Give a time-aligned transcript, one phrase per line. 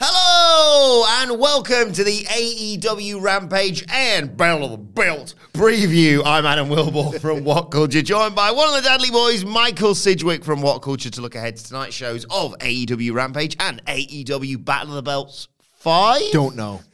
[0.00, 6.22] Hello and welcome to the AEW Rampage and Battle of the Belt preview.
[6.24, 10.44] I'm Adam Wilborn from What Culture, joined by one of the Dudley boys, Michael Sidgwick
[10.44, 14.90] from What Culture, to look ahead to tonight's shows of AEW Rampage and AEW Battle
[14.90, 15.48] of the Belts
[15.78, 16.22] 5.
[16.30, 16.80] Don't know.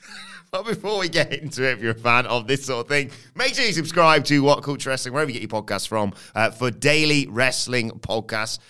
[0.50, 3.10] But before we get into it, if you're a fan of this sort of thing,
[3.34, 6.52] make sure you subscribe to What Culture Wrestling, wherever you get your podcasts from, uh,
[6.52, 8.60] for daily wrestling podcasts.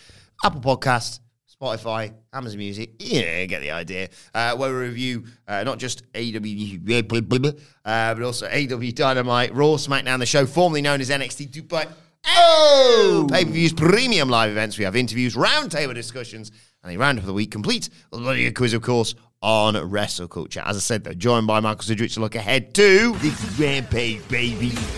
[0.42, 1.20] Apple Podcasts,
[1.64, 4.08] Spotify, Amazon Music, yeah, get the idea.
[4.34, 10.18] Uh, where we review uh, not just AEW, uh, but also AW Dynamite, Raw, SmackDown,
[10.18, 11.88] the show formerly known as NXT Dubai.
[12.26, 13.26] Oh!
[13.30, 14.78] Pay per views, premium live events.
[14.78, 16.50] We have interviews, roundtable discussions,
[16.82, 20.28] and a roundup of the week complete with a bloody quiz, of course, on wrestle
[20.28, 20.62] culture.
[20.64, 24.26] As I said, though, joined by Michael Sidgwick to look ahead to this is Rampage,
[24.28, 24.70] baby.
[24.70, 24.88] This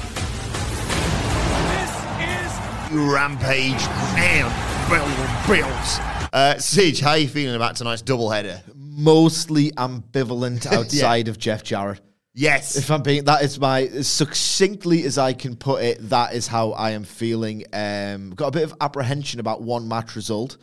[2.20, 2.52] is
[2.92, 3.82] Rampage
[4.16, 4.48] and
[4.88, 5.08] Bell
[5.48, 6.15] Bills.
[6.36, 8.60] Uh, Sidge, how are you feeling about tonight's doubleheader?
[8.74, 12.00] mostly ambivalent outside of Jeff Jarrett.
[12.34, 12.76] Yes.
[12.76, 16.46] If I'm being that is my as succinctly as I can put it, that is
[16.46, 17.64] how I am feeling.
[17.72, 20.58] Um, got a bit of apprehension about one match result.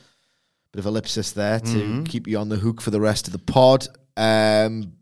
[0.72, 2.04] Bit of ellipsis there to Mm-hmm.
[2.04, 3.88] keep you on the hook for the rest of the pod.
[4.16, 4.94] Um,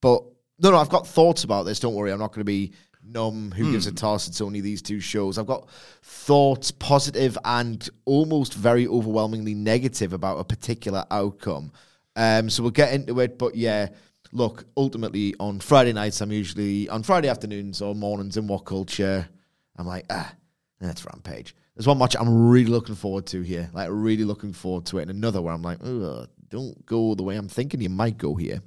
[0.00, 0.22] but
[0.58, 1.80] no, no, I've got thoughts about this.
[1.80, 2.72] Don't worry, I'm not going to be
[3.06, 3.52] numb.
[3.52, 3.96] Who gives a Hmm.
[3.96, 4.28] toss?
[4.28, 5.38] It's only these two shows.
[5.38, 5.68] I've got
[6.02, 11.72] thoughts, positive and almost very overwhelmingly negative about a particular outcome.
[12.16, 13.38] Um, so we'll get into it.
[13.38, 13.88] But yeah,
[14.32, 19.28] look, ultimately on Friday nights, I'm usually on Friday afternoons or mornings in what culture.
[19.76, 20.32] I'm like, ah,
[20.80, 21.54] that's Rampage.
[21.74, 23.68] There's one match I'm really looking forward to here.
[23.74, 25.02] Like, really looking forward to it.
[25.02, 28.60] And another where I'm like, don't go the way I'm thinking you might go here.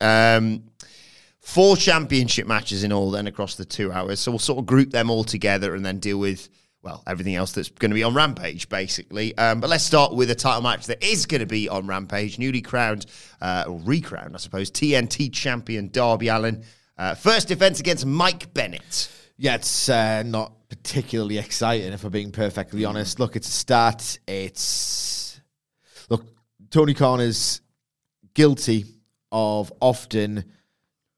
[0.00, 0.64] Um,
[1.40, 4.20] four championship matches in all then across the two hours.
[4.20, 6.48] So we'll sort of group them all together and then deal with,
[6.82, 9.36] well, everything else that's going to be on Rampage, basically.
[9.38, 12.38] Um, but let's start with a title match that is going to be on Rampage.
[12.38, 13.06] Newly crowned,
[13.40, 16.64] uh, or recrowned, I suppose, TNT champion Darby Allin.
[16.96, 19.10] Uh, first defense against Mike Bennett.
[19.36, 23.20] Yeah, it's uh, not particularly exciting, if I'm being perfectly honest.
[23.20, 24.18] Look, it's a start.
[24.26, 25.40] It's.
[26.10, 26.24] Look,
[26.70, 27.60] Tony Khan is
[28.34, 28.84] guilty
[29.30, 30.44] of often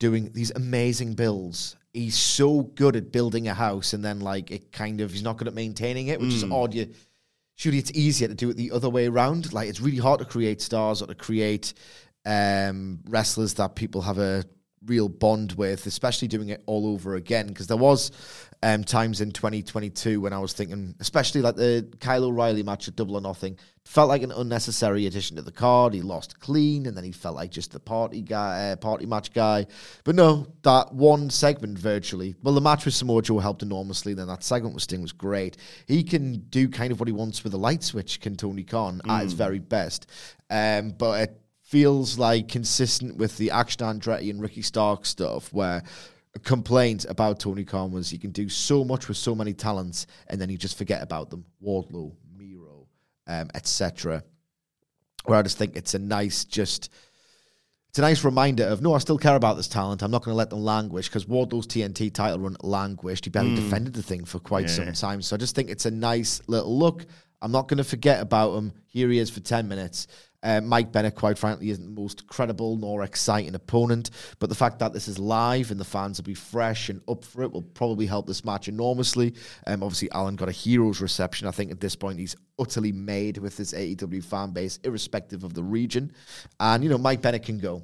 [0.00, 1.76] doing these amazing builds.
[1.92, 5.36] He's so good at building a house, and then, like, it kind of, he's not
[5.36, 6.74] good at maintaining it, which is odd.
[6.74, 6.92] You,
[7.54, 9.52] surely it's easier to do it the other way around.
[9.52, 11.74] Like, it's really hard to create stars or to create
[12.24, 14.44] um, wrestlers that people have a
[14.86, 17.48] real bond with, especially doing it all over again.
[17.48, 18.10] Because there was
[18.62, 22.96] um, times in 2022 when I was thinking, especially like the Kyle O'Reilly match at
[22.96, 25.94] Double or Nothing, felt like an unnecessary addition to the card.
[25.94, 29.32] He lost clean, and then he felt like just the party guy, uh, party match
[29.32, 29.66] guy.
[30.04, 32.34] But no, that one segment virtually.
[32.42, 34.14] Well, the match with Samoa Joe helped enormously.
[34.14, 35.56] Then that segment with Sting was great.
[35.86, 38.20] He can do kind of what he wants with a light switch.
[38.20, 40.06] Can Tony Khan at his very best?
[40.50, 41.39] Um, but it
[41.70, 45.84] feels like consistent with the Action Andretti and Ricky Stark stuff, where
[46.42, 50.40] complaint about Tony Khan was he can do so much with so many talents, and
[50.40, 51.44] then you just forget about them.
[51.64, 52.88] Wardlow, Miro,
[53.28, 54.24] um, etc.
[55.26, 56.90] Where I just think it's a nice, just
[57.88, 60.02] it's a nice reminder of no, I still care about this talent.
[60.02, 63.26] I'm not going to let them languish because Wardlow's TNT title run languished.
[63.26, 65.22] He barely defended the thing for quite some time.
[65.22, 67.06] So I just think it's a nice little look.
[67.42, 68.72] I'm not going to forget about him.
[68.86, 70.08] Here he is for 10 minutes.
[70.42, 74.10] Uh, Mike Bennett, quite frankly, isn't the most credible nor exciting opponent.
[74.38, 77.24] But the fact that this is live and the fans will be fresh and up
[77.24, 79.34] for it will probably help this match enormously.
[79.66, 81.46] Um, obviously, Allin got a hero's reception.
[81.46, 85.52] I think at this point he's utterly made with this AEW fan base, irrespective of
[85.54, 86.12] the region.
[86.58, 87.82] And, you know, Mike Bennett can go.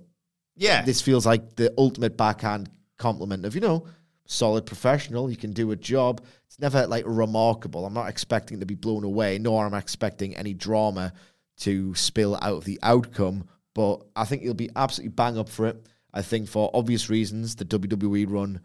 [0.56, 0.82] Yeah.
[0.82, 3.86] This feels like the ultimate backhand compliment of, you know,
[4.24, 5.30] solid professional.
[5.30, 6.22] You can do a job.
[6.46, 7.84] It's never like remarkable.
[7.84, 11.12] I'm not expecting to be blown away, nor am I expecting any drama
[11.58, 13.48] to spill out of the outcome.
[13.74, 15.86] But I think he'll be absolutely bang up for it.
[16.12, 18.60] I think for obvious reasons, the WWE run,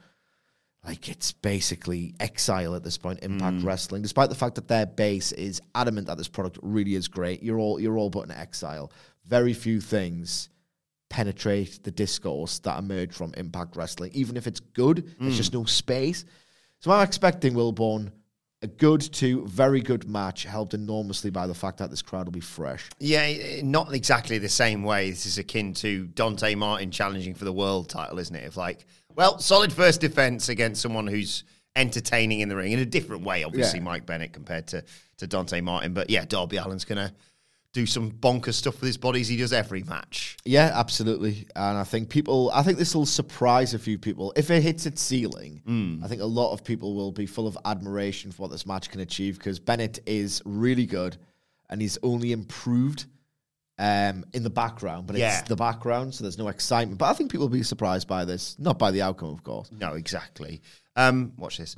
[0.86, 3.20] like it's basically exile at this point.
[3.24, 3.66] Impact mm.
[3.66, 7.44] Wrestling, despite the fact that their base is adamant that this product really is great,
[7.44, 8.92] you're all you're all but in exile.
[9.26, 10.50] Very few things
[11.10, 14.12] penetrate the discourse that emerge from Impact Wrestling.
[14.14, 15.38] Even if it's good, there's mm.
[15.38, 16.24] just no space.
[16.80, 18.12] So I'm expecting Will Wilborn
[18.62, 22.32] a good to very good match, helped enormously by the fact that this crowd will
[22.32, 22.90] be fresh.
[23.00, 25.10] Yeah, eh, not exactly the same way.
[25.10, 28.48] This is akin to Dante Martin challenging for the world title, isn't it?
[28.48, 28.86] Of like,
[29.16, 31.44] well, solid first defense against someone who's
[31.76, 33.86] entertaining in the ring in a different way, obviously, Yeah.
[33.86, 34.84] Mike Bennett compared to,
[35.18, 35.94] to Dante Martin.
[35.94, 37.14] But yeah, Darby Allin's going to
[37.74, 40.36] do some bonkers stuff with his body as he does every match.
[40.44, 41.48] Yeah, absolutely.
[41.56, 44.34] And I think people, I think this will surprise a few people.
[44.36, 47.58] If it hits its ceiling, I think a lot of people will be full of
[47.64, 51.16] admiration for what this match can achieve because Bennett is really good
[51.70, 53.06] and he's only improved
[53.80, 55.40] um, in the background, but Yeah.
[55.40, 57.00] it's the background, so there's no excitement.
[57.00, 59.72] But I think people will be surprised by this, not by the outcome, of course.
[59.72, 60.62] No, exactly.
[60.98, 61.76] Um, watch this.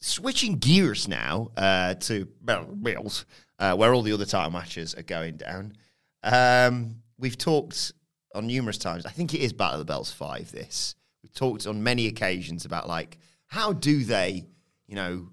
[0.00, 3.24] Switching gears now uh, to well, Wales,
[3.62, 5.76] uh, where all the other title matches are going down.
[6.24, 7.92] Um, we've talked
[8.34, 9.06] on numerous times.
[9.06, 10.50] I think it is Battle of the Bells five.
[10.50, 14.44] This we've talked on many occasions about like how do they,
[14.88, 15.28] you know,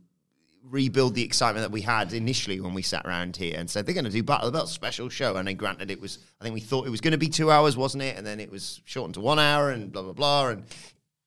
[0.63, 3.95] rebuild the excitement that we had initially when we sat around here and said they're
[3.95, 5.35] going to do Battle of the Bells special show.
[5.35, 7.49] And then granted, it was I think we thought it was going to be two
[7.49, 8.15] hours, wasn't it?
[8.15, 10.49] And then it was shortened to one hour and blah blah blah.
[10.49, 10.65] And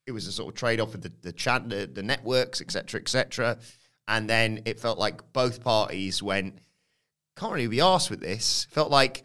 [0.07, 3.01] it was a sort of trade off with the the, chat, the the networks, etc.
[3.01, 3.59] etc.
[4.07, 6.59] And then it felt like both parties went
[7.37, 8.67] can't really be arsed with this.
[8.71, 9.25] Felt like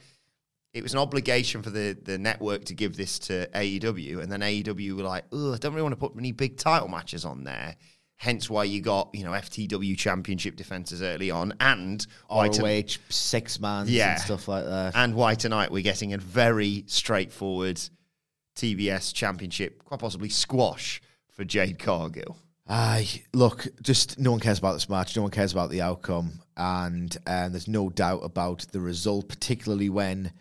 [0.74, 4.42] it was an obligation for the, the network to give this to AEW, and then
[4.42, 7.44] AEW were like, "Oh, I don't really want to put any big title matches on
[7.44, 7.76] there."
[8.20, 13.86] Hence, why you got you know FTW Championship defenses early on, and ROH, six man,
[13.88, 14.14] Yeah.
[14.14, 14.96] and stuff like that.
[14.96, 17.80] and why tonight we're getting a very straightforward
[18.56, 21.02] TBS Championship, quite possibly squash
[21.32, 22.38] for Jade Cargill.
[22.68, 25.16] Aye, look, just no one cares about this match.
[25.16, 29.90] No one cares about the outcome, and um, there's no doubt about the result, particularly
[29.90, 30.32] when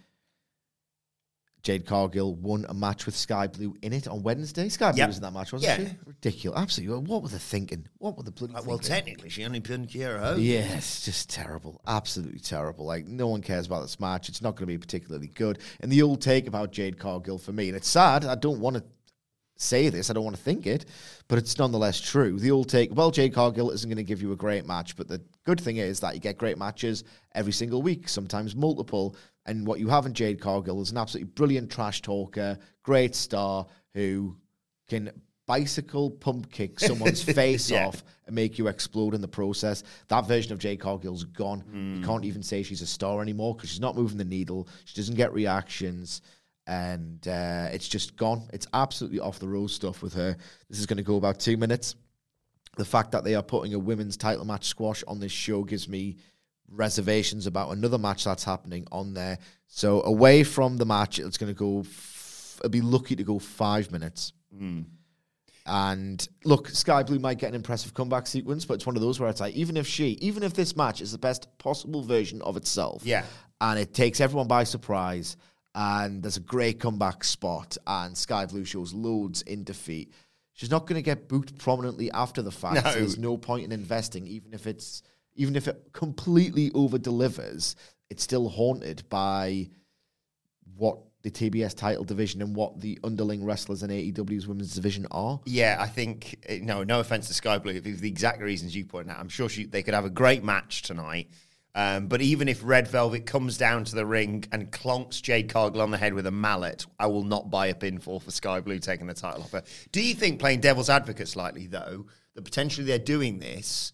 [1.63, 4.69] Jade Cargill won a match with Skye Blue in it on Wednesday.
[4.69, 5.09] Skye Blue Yep.
[5.09, 5.89] was in that match, wasn't Yeah.
[5.89, 5.97] she?
[6.07, 7.09] Ridiculous, absolutely.
[7.09, 7.89] What were they thinking?
[7.99, 8.55] What were the bloody?
[8.55, 10.45] Uh, well, technically, she only pinned Kiera Hogan.
[10.45, 11.81] Yeah, it's just terrible.
[11.87, 12.87] Absolutely terrible.
[12.87, 14.29] Like, no one cares about this match.
[14.29, 15.59] It's not going to be particularly good.
[15.81, 18.77] And the old take about Jade Cargill for me, and it's sad, I don't want
[18.77, 18.85] to
[19.57, 20.87] say this, I don't want to think it,
[21.29, 22.39] but it's nonetheless true.
[22.39, 25.09] The old take, well, Jade Cargill isn't going to give you a great match, but
[25.09, 27.05] the good thing is that you get great matches
[27.35, 29.17] every single week, sometimes multiple.
[29.47, 33.67] And what you have in Jade Cargill is an absolutely brilliant trash talker, great star
[33.95, 34.37] who
[34.89, 35.11] can
[35.47, 37.87] bicycle pump kick someone's face Yeah.
[37.87, 39.85] off and make you explode in the process.
[40.09, 41.63] That version of Jade Cargill's gone.
[41.73, 42.05] You hmm.
[42.05, 44.69] can't even say she's a star anymore because she's not moving the needle.
[44.85, 46.21] She doesn't get reactions.
[46.67, 48.49] And uh, it's just gone.
[48.53, 50.37] It's absolutely off the road stuff with her.
[50.69, 51.95] This is going to go about two minutes.
[52.77, 55.89] The fact that they are putting a women's title match squash on this show gives
[55.89, 56.17] me
[56.69, 59.39] reservations about another match that's happening on there.
[59.69, 61.81] So away from the match, it's going to go.
[61.81, 64.33] F- it'll be lucky to go five minutes.
[65.67, 69.19] And look, Skye Blue might get an impressive comeback sequence, but it's one of those
[69.19, 72.41] where it's like, even if she, even if this match is the best possible version
[72.43, 73.25] of itself, Yeah.
[73.61, 75.37] and it takes everyone by surprise,
[75.77, 80.11] and there's a great comeback spot, and Skye Blue shows loads in defeat,
[80.55, 82.83] she's not going to get booked prominently after the fact.
[82.83, 82.93] No.
[82.95, 85.03] There's no point in investing, even if it's,
[85.35, 87.77] even if it completely over delivers,
[88.09, 89.69] it's still haunted by
[90.77, 95.41] what the TBS title division and what the underling wrestlers in AEW's women's division are.
[95.45, 98.87] Yeah, I think eh, no, no offense to Skye Blue, for the exact reasons you
[98.87, 99.19] pointed out.
[99.19, 101.29] I'm sure she, they could have a great match tonight.
[101.77, 105.83] Um, but even if Red Velvet comes down to the ring and clonks Jade Cargill
[105.83, 108.79] on the head with a mallet, I will not buy a pinfall for Skye Blue
[108.79, 109.63] taking the title off her.
[109.93, 113.93] Do you think, playing devil's advocate slightly, though, that potentially they're doing this,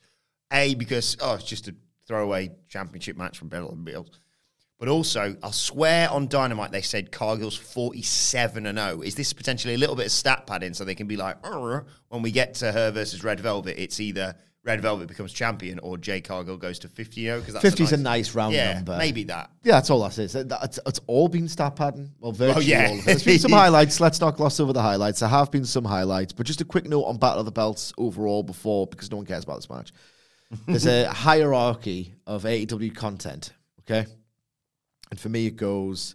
[0.52, 1.74] A, because, oh, it's just a
[2.06, 4.20] throwaway championship match from Battle and Bills.
[4.78, 9.02] But also, I'll swear on Dynamite they said Cargill's 47 and 0.
[9.02, 12.22] Is this potentially a little bit of stat padding so they can be like, when
[12.22, 16.22] we get to her versus Red Velvet, it's either Red Velvet becomes champion or Jade
[16.22, 17.40] Cargill goes to 50 0?
[17.40, 18.96] Because 50 is a nice round yeah, number.
[18.96, 19.50] maybe that.
[19.64, 20.36] Yeah, that's all that is.
[20.36, 22.12] It's, it's all been stat padding.
[22.20, 22.86] Well, virtually yeah.
[22.88, 23.04] all of it.
[23.06, 23.98] There's been some highlights.
[24.00, 25.20] Let's not gloss over the highlights.
[25.20, 27.92] There have been some highlights, but just a quick note on Battle of the Belts
[27.98, 29.92] overall before, because no one cares about this match.
[30.66, 34.06] There's a hierarchy of AEW content, okay?
[35.10, 36.14] And for me, it goes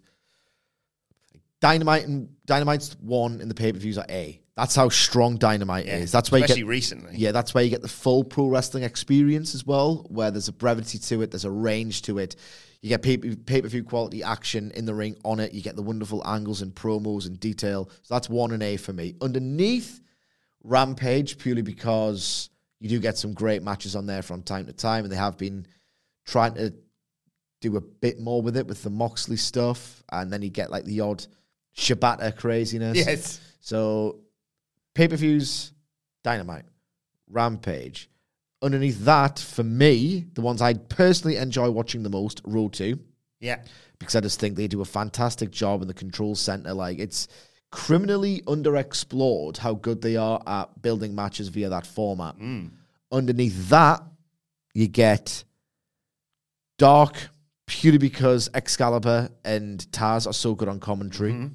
[1.59, 4.39] Dynamite and Dynamite's one in the pay per views are A.
[4.57, 6.11] That's how strong Dynamite Yeah, is.
[6.11, 7.15] That's where you get recently.
[7.15, 10.53] Yeah, that's where you get the full pro wrestling experience as well, where there's a
[10.53, 12.35] brevity to it, there's a range to it.
[12.81, 13.17] You get pay
[13.61, 15.53] per view quality action in the ring on it.
[15.53, 17.87] You get the wonderful angles and promos and detail.
[18.01, 19.13] So that's one and A for me.
[19.21, 20.01] Underneath
[20.63, 22.49] Rampage, purely because
[22.79, 25.37] you do get some great matches on there from time to time, and they have
[25.37, 25.67] been
[26.25, 26.73] trying to
[27.61, 30.85] do a bit more with it with the Moxley stuff, and then you get like
[30.85, 31.25] the odd
[31.77, 32.97] Shibata craziness.
[32.97, 33.39] Yes.
[33.59, 34.21] So
[34.97, 35.73] pay per views,
[36.23, 36.65] Dynamite,
[37.29, 38.09] Rampage.
[38.63, 42.99] Underneath that, for me, the ones I personally enjoy watching the most, Road 2,
[43.39, 43.61] Yeah.
[43.99, 46.73] because I just think they do a fantastic job in the control center.
[46.73, 47.27] Like, it's
[47.71, 52.35] criminally underexplored how good they are at building matches via that format.
[52.39, 52.71] Mm.
[53.11, 54.01] Underneath that,
[54.73, 55.43] you get
[56.79, 57.29] Dark,
[57.67, 61.33] purely because Excalibur and Taz are so good on commentary.
[61.33, 61.53] Mm-hmm.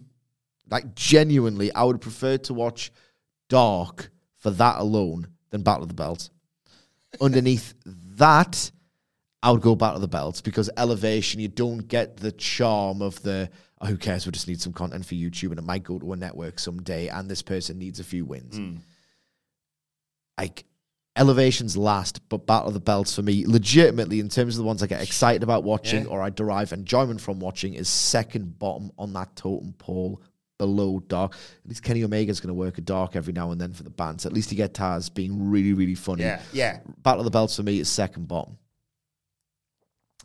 [0.71, 2.93] Like, genuinely, I would prefer to watch
[3.53, 6.31] Dark for that alone than Battle of the Belts.
[7.21, 8.71] Underneath that,
[9.43, 13.21] I would go Battle of the Belts because elevation, you don't get the charm of
[13.23, 13.51] the,
[13.83, 16.15] oh, who cares, we just need some content for YouTube and it might go to
[16.15, 18.57] a network someday and this person needs a few wins.
[18.57, 18.77] Hmm.
[20.39, 20.65] Like,
[21.15, 24.83] elevation's last, but Battle of the Belts for me, legitimately, in terms of the ones
[24.83, 26.09] I get excited about watching Yeah.
[26.09, 30.23] or I derive enjoyment from watching, is second bottom on that totem pole
[30.63, 31.33] below Dark.
[31.65, 33.91] At least Kenny Omega's going to work a Dark every now and then for the
[33.91, 34.25] bands.
[34.27, 36.23] At least you get Taz being really, really funny.
[36.23, 36.41] Yeah.
[36.53, 36.79] Yeah.
[36.99, 38.59] Battle of the Belts for me is second bottom.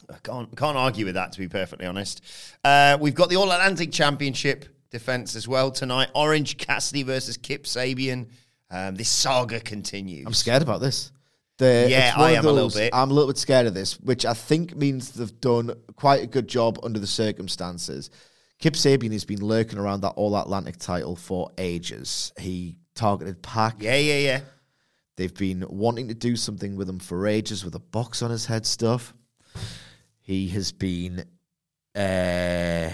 [0.08, 2.24] I can't, can't argue with that, to be perfectly honest.
[2.64, 6.10] Uh, we've got the All Atlantic Championship defense as well tonight.
[6.14, 8.28] Orange Cassidy versus Kip Sabian.
[8.70, 10.28] Um, this saga continues.
[10.28, 11.12] I'm scared about this.
[11.58, 12.92] The, Yeah, I am a little bit.
[12.94, 16.28] I'm a little bit scared of this, which I think means they've done quite a
[16.28, 18.12] good job under the circumstances.
[18.60, 22.34] Kip Sabian has been lurking around that All Atlantic title for ages.
[22.40, 23.82] He targeted Pac.
[23.82, 24.40] Yeah, yeah, yeah.
[25.16, 28.46] They've been wanting to do something with him for ages with a box on his
[28.46, 29.14] head stuff.
[30.22, 31.26] He has been
[31.96, 32.90] uh,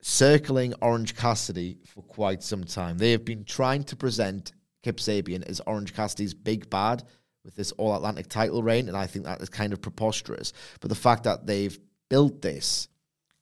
[0.00, 2.98] circling Orange Cassidy for quite some time.
[2.98, 7.02] They have been trying to present Kip Sabian as Orange Cassidy's big bad
[7.44, 10.52] with this All Atlantic title reign, and I think that is kind of preposterous.
[10.80, 12.88] But the fact that they've built this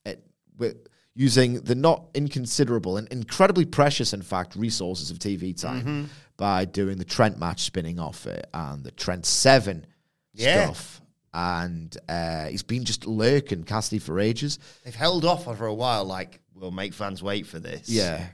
[0.07, 0.15] uh,
[0.59, 6.64] with using the not inconsiderable and incredibly precious, in fact, resources of TV time by
[6.64, 9.87] doing the Trent match spinning off it and the Trent Seven
[10.33, 10.64] Yeah.
[10.64, 11.00] stuff.
[11.33, 14.59] And uh, he's been just lurking Cassidy for ages.
[14.85, 17.88] They've held off for a while, like, we'll make fans wait for this.
[17.88, 18.26] Yeah.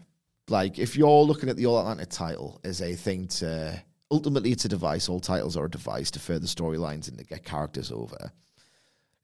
[0.49, 3.83] Like, if you're looking at the All Atlantic title as a thing to.
[4.13, 5.09] Ultimately, it's a device.
[5.09, 8.33] All titles are a device to further storylines and to get characters over.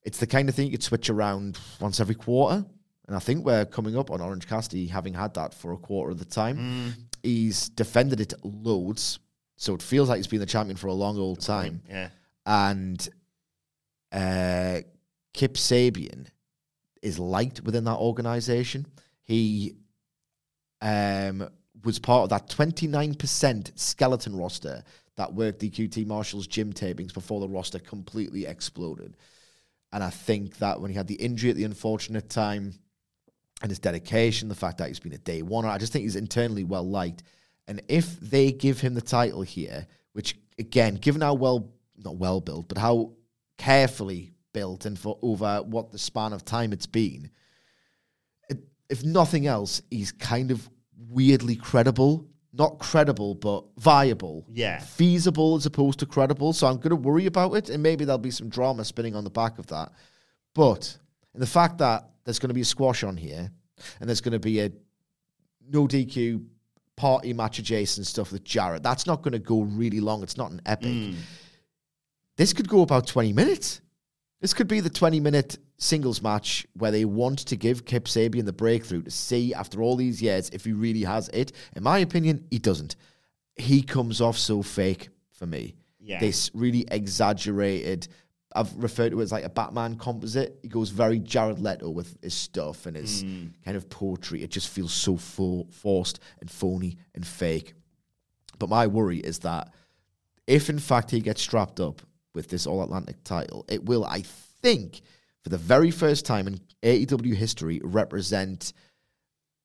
[0.05, 2.65] It's the kind of thing you could switch around once every quarter.
[3.07, 6.11] And I think we're coming up on Orange Cassidy having had that for a quarter
[6.11, 6.57] of the time.
[7.23, 9.19] He's defended it loads.
[9.57, 11.83] So it feels like he's been the champion for a long old time.
[11.89, 12.09] Yeah.
[12.45, 13.09] And
[14.13, 14.81] uh,
[15.33, 16.27] Kip Sabian
[17.01, 18.87] is liked within that organization.
[19.23, 19.77] He
[20.81, 21.49] um,
[21.85, 24.83] was part of that 29% skeleton roster
[25.17, 29.17] that worked the QT Marshall's gym tapings before the roster completely exploded.
[29.93, 32.75] And I think that when he had the injury at the unfortunate time
[33.63, 36.17] and his dedication, the fact that he's been a day one, I just think he's
[36.17, 37.23] internally well liked.
[37.67, 42.41] And if they give him the title here, which again, given how well, not well
[42.41, 43.13] built, but how
[43.59, 47.31] carefully built and for over what the span of time it's been,
[48.49, 48.59] it,
[48.89, 50.69] if nothing else, he's kind of
[51.09, 52.27] weirdly credible.
[52.53, 54.47] Not credible, but viable.
[54.51, 54.79] Yeah.
[54.79, 56.55] Feasible as opposed to credible.
[56.55, 59.25] So I'm going to worry about it, and maybe there'll be some drama spinning on
[59.25, 59.93] the back of that.
[60.55, 60.97] But
[61.37, 63.51] in the fact that there's going to be a squash on here,
[64.01, 64.73] and there's going to be a
[65.71, 66.45] no DQ
[66.97, 70.23] party match adjacent stuff with Jarrett, that's not going to go really long.
[70.23, 70.93] It's not an epic.
[70.93, 71.13] Hmm.
[72.37, 73.81] This could go about 20 minutes.
[74.41, 78.47] This could be the 20 minute singles match where they want to give Kip Sabian
[78.47, 81.53] the breakthrough to see after all these years if he really has it.
[81.75, 82.97] In my opinion, he doesn't.
[83.57, 85.75] He comes off so fake for me.
[86.01, 86.21] Yeah.
[86.21, 88.09] This really exaggerated.
[88.55, 90.59] I've referred to it as like a Batman composite.
[90.63, 93.51] He goes very Jared Leto with his stuff and his mm.
[93.65, 94.43] kind of poetry.
[94.43, 97.75] It just feels so full, forced and phony and fake.
[98.59, 99.73] But my worry is that
[100.47, 102.03] if in fact he gets strapped up
[102.35, 104.23] with this All Atlantic title, it will, I
[104.63, 105.01] think,
[105.43, 108.73] for the very first time in AEW history, represent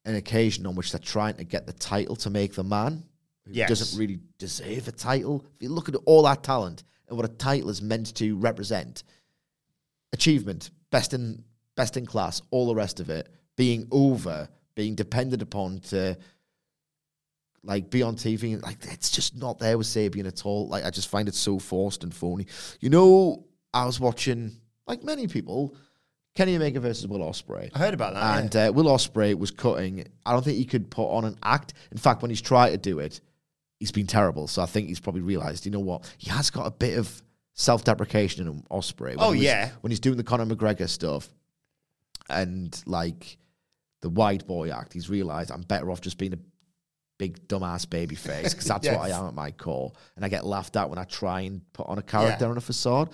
[0.05, 3.03] an occasion on which they're trying to get the title to make the man
[3.45, 3.69] who Yes.
[3.69, 5.45] doesn't really deserve a title.
[5.55, 9.03] If you look at all that talent and what a title is meant to represent,
[10.13, 11.43] achievement, best in
[11.75, 16.17] best in class, all the rest of it, being over, being depended upon to
[17.63, 20.67] like be on TV, and like it's just not there with Sabian at all.
[20.67, 22.47] Like I just find it so forced and phony.
[22.79, 24.55] You know, I was watching
[24.87, 25.75] like many people,
[26.33, 27.71] Kenny Omega versus Will Ospreay.
[27.73, 28.39] I heard about that.
[28.39, 30.07] And uh, Will Ospreay was cutting.
[30.25, 31.73] I don't think he could put on an act.
[31.91, 33.19] In fact, when he's tried to do it,
[33.81, 34.47] he's been terrible.
[34.47, 36.09] So I think he's probably realised, you know what?
[36.17, 37.21] He has got a bit of
[37.55, 39.17] self-deprecation in him, Ospreay.
[39.17, 39.71] When Oh, was- yeah.
[39.81, 41.29] when he's doing the Conor McGregor stuff
[42.29, 43.37] and like
[44.01, 46.39] the white boy act, he's realised I'm better off just being a
[47.17, 49.91] big dumbass baby face because that's what I am at my core.
[50.15, 52.61] And I get laughed at when I try and put on a character on a
[52.61, 53.09] facade.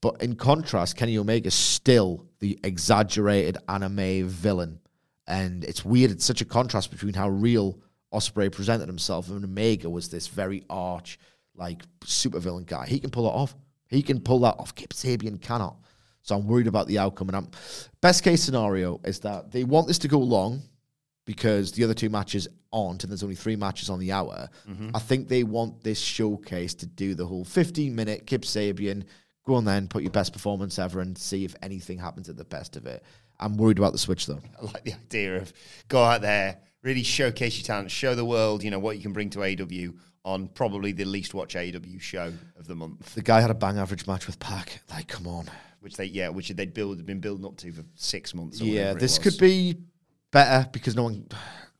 [0.00, 4.80] But in contrast, Kenny Omega's still the exaggerated anime villain.
[5.26, 6.10] And it's weird.
[6.10, 7.78] It's such a contrast between how real
[8.12, 11.18] Ospreay presented himself and Omega was this very arch,
[11.54, 12.86] like super villain guy.
[12.86, 13.54] He can pull it off.
[13.88, 14.74] He can pull that off.
[14.74, 15.76] Kip Sabian cannot.
[16.22, 17.28] So I'm worried about the outcome.
[17.28, 17.48] And I'm
[18.00, 20.62] best case scenario is that they want this to go long
[21.24, 24.48] because the other two matches aren't, and there's only three matches on the hour.
[24.68, 24.90] Mm-hmm.
[24.94, 29.04] I think they want this showcase to do the whole 15 minute Kip Sabian.
[29.46, 32.44] Go on then, put your best performance ever, and see if anything happens at the
[32.44, 33.02] best of it.
[33.40, 34.40] I'm worried about the switch though.
[34.60, 35.52] I like the idea of
[35.88, 39.12] go out there, really showcase your talent, show the world, you know, what you can
[39.12, 39.92] bring to AW
[40.24, 43.78] on probably the least watch AW show of the month, The guy had a bang
[43.78, 44.82] average match with Pac.
[44.90, 45.46] Like, come on.
[45.80, 48.60] which they yeah, which they'd build been building up to for six months.
[48.60, 49.32] Or Yeah, whatever it this was.
[49.34, 49.76] could be
[50.30, 51.26] better because no one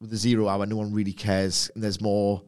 [0.01, 2.43] with the zero hour, no one really cares, and there's more.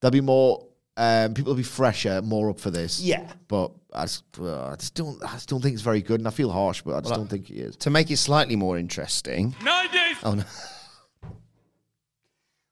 [0.00, 0.66] There'll be more.
[0.96, 3.00] Um, people will be fresher, more up for this.
[3.00, 3.30] Yeah.
[3.48, 5.22] but I just, uh, I just don't.
[5.24, 7.18] I just don't think it's very good, and I feel harsh, but I just Well,
[7.20, 7.76] don't think it is.
[7.78, 9.54] to make it slightly more interesting.
[9.62, 10.18] No, Dave!
[10.24, 10.44] Oh no.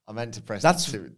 [0.08, 0.62] I meant to press.
[0.62, 0.90] That's.
[0.90, 1.12] the-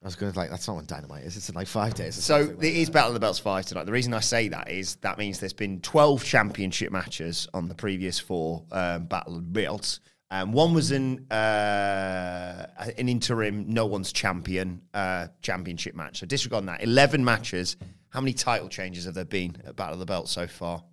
[0.00, 0.50] I was going to like.
[0.50, 1.36] That's not when Dynamite is.
[1.36, 2.14] It's in like five days.
[2.14, 2.90] So something it like is.
[2.90, 3.84] Battle of the Belts five tonight.
[3.84, 7.74] The reason I say that is that means there's been 12 championship matches on the
[7.74, 9.98] previous four um, Battle of the Belts.
[10.30, 16.20] Um, one was an uh, an interim no one's champion uh, championship match.
[16.20, 16.82] So disregard that.
[16.84, 17.76] 11 matches.
[18.10, 20.84] How many title changes have there been at Battle of the Belts so far?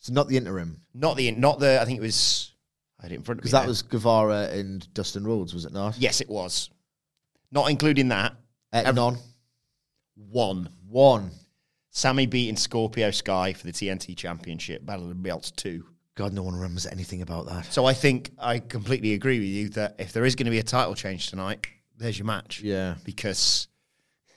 [0.00, 1.80] So not the interim Not the not the.
[1.80, 2.52] I think it was.
[3.00, 3.48] I had it in front of me.
[3.48, 3.68] because that now.
[3.68, 5.96] was Guevara and Dustin Rhodes, was it not?
[5.98, 6.70] yes, it was.
[7.52, 8.32] Not including that.
[8.72, 9.16] Uh, Ev- none.
[10.16, 10.68] One.
[10.88, 11.30] One.
[11.90, 14.84] Sammy beating Scorpio Sky for the TNT Championship.
[14.84, 15.84] Battle of the Belts two.
[16.16, 17.72] God, no one remembers anything about that.
[17.72, 20.58] So I think I completely agree with you that if there is going to be
[20.58, 22.60] a title change tonight, there's your match.
[22.60, 22.96] Yeah.
[23.04, 23.68] Because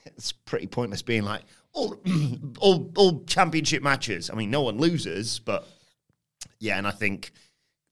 [0.05, 1.41] it's pretty pointless being like
[1.73, 1.99] all
[2.59, 4.29] all all championship matches.
[4.29, 5.67] I mean, no one loses, but
[6.59, 7.31] yeah, and I think,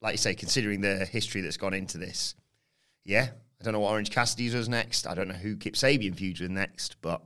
[0.02, 2.36] like you say, considering the history that's gone into this,
[3.06, 5.08] yeah, I don't know what Orange Cassidy does next.
[5.08, 7.22] I don't know who Kip Sabian feuds with next, but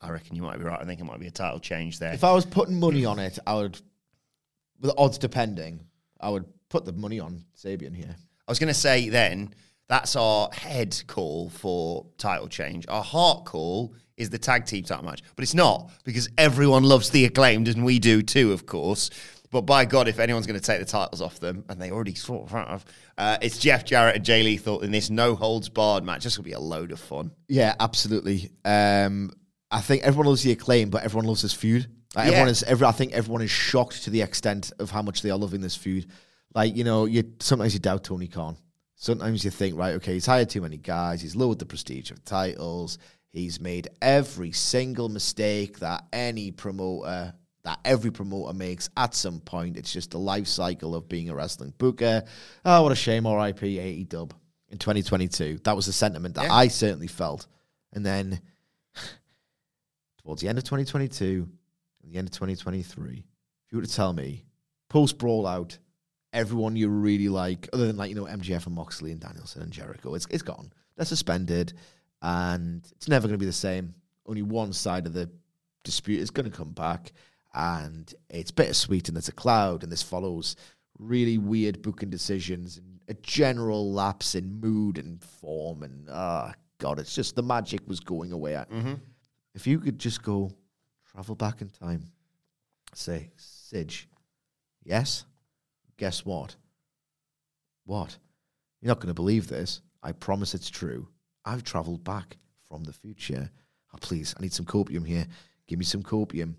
[0.00, 0.80] I reckon you might be right.
[0.80, 2.12] I think it might be a title change there.
[2.12, 3.80] If I was putting money on it, I would,
[4.80, 5.80] with odds depending,
[6.20, 8.16] I would put the money on Sabian here.
[8.48, 9.54] I was going to say then
[9.88, 12.86] that's our head call for title change.
[12.88, 17.10] Our heart call is the tag team title match, but it's not because everyone loves
[17.10, 19.10] the acclaimed and we do too, of course.
[19.52, 22.14] But by God, if anyone's going to take the titles off them, and they already
[22.14, 22.84] sort of have,
[23.18, 26.24] uh, it's Jeff Jarrett and Jay Lethal in this no holds barred match.
[26.24, 27.30] This will be a load of fun.
[27.48, 28.50] Yeah, absolutely.
[28.64, 29.30] Um,
[29.70, 31.86] I think everyone loves the acclaim, but everyone loves this feud.
[32.16, 32.30] Like, Yeah.
[32.32, 32.62] Everyone is.
[32.64, 35.60] Every, I think everyone is shocked to the extent of how much they are loving
[35.60, 36.06] this feud.
[36.54, 38.56] Like you know, you sometimes you doubt Tony Khan.
[38.96, 41.20] Sometimes you think, right, okay, he's hired too many guys.
[41.20, 42.98] He's lowered the prestige of titles.
[43.32, 47.34] He's made every single mistake that any promoter,
[47.64, 49.76] that every promoter makes at some point.
[49.76, 52.24] It's just the life cycle of being a wrestling booker.
[52.64, 54.34] Oh, what a shame, RIP, 80 dub
[54.68, 55.60] in 2022.
[55.64, 56.54] That was the sentiment that Yeah.
[56.54, 57.46] I certainly felt.
[57.92, 58.40] And then
[60.24, 61.48] towards the end of 2022
[62.02, 64.44] and the end of 2023, if you were to tell me
[64.88, 65.78] post brawl out,
[66.32, 69.70] everyone you really like, other than like, you know, MJF and Moxley and Danielson and
[69.72, 70.72] Jericho, it's, it's gone.
[70.96, 71.74] They're suspended
[72.22, 73.94] and it's never going to be the same.
[74.26, 75.30] Only one side of the
[75.84, 77.12] dispute is going to come back.
[77.54, 80.56] And it's bittersweet, and there's a cloud, and this follows
[80.98, 86.98] really weird booking decisions and a general lapse in mood and form, and ah, god,
[86.98, 88.52] it's just the magic was going away.
[88.52, 88.94] Mm-hmm.
[89.54, 90.50] If you could just go
[91.10, 92.10] travel back in time,
[92.94, 94.08] say, Sidge,
[94.82, 95.24] yes,
[95.98, 96.56] guess what?
[97.84, 98.16] What?
[98.80, 99.80] You're not going to believe this.
[100.02, 101.08] I promise it's true.
[101.44, 102.36] I've traveled back
[102.68, 103.50] from the future.
[103.92, 105.26] Oh, please, I need some copium here.
[105.66, 106.54] Give me some copium.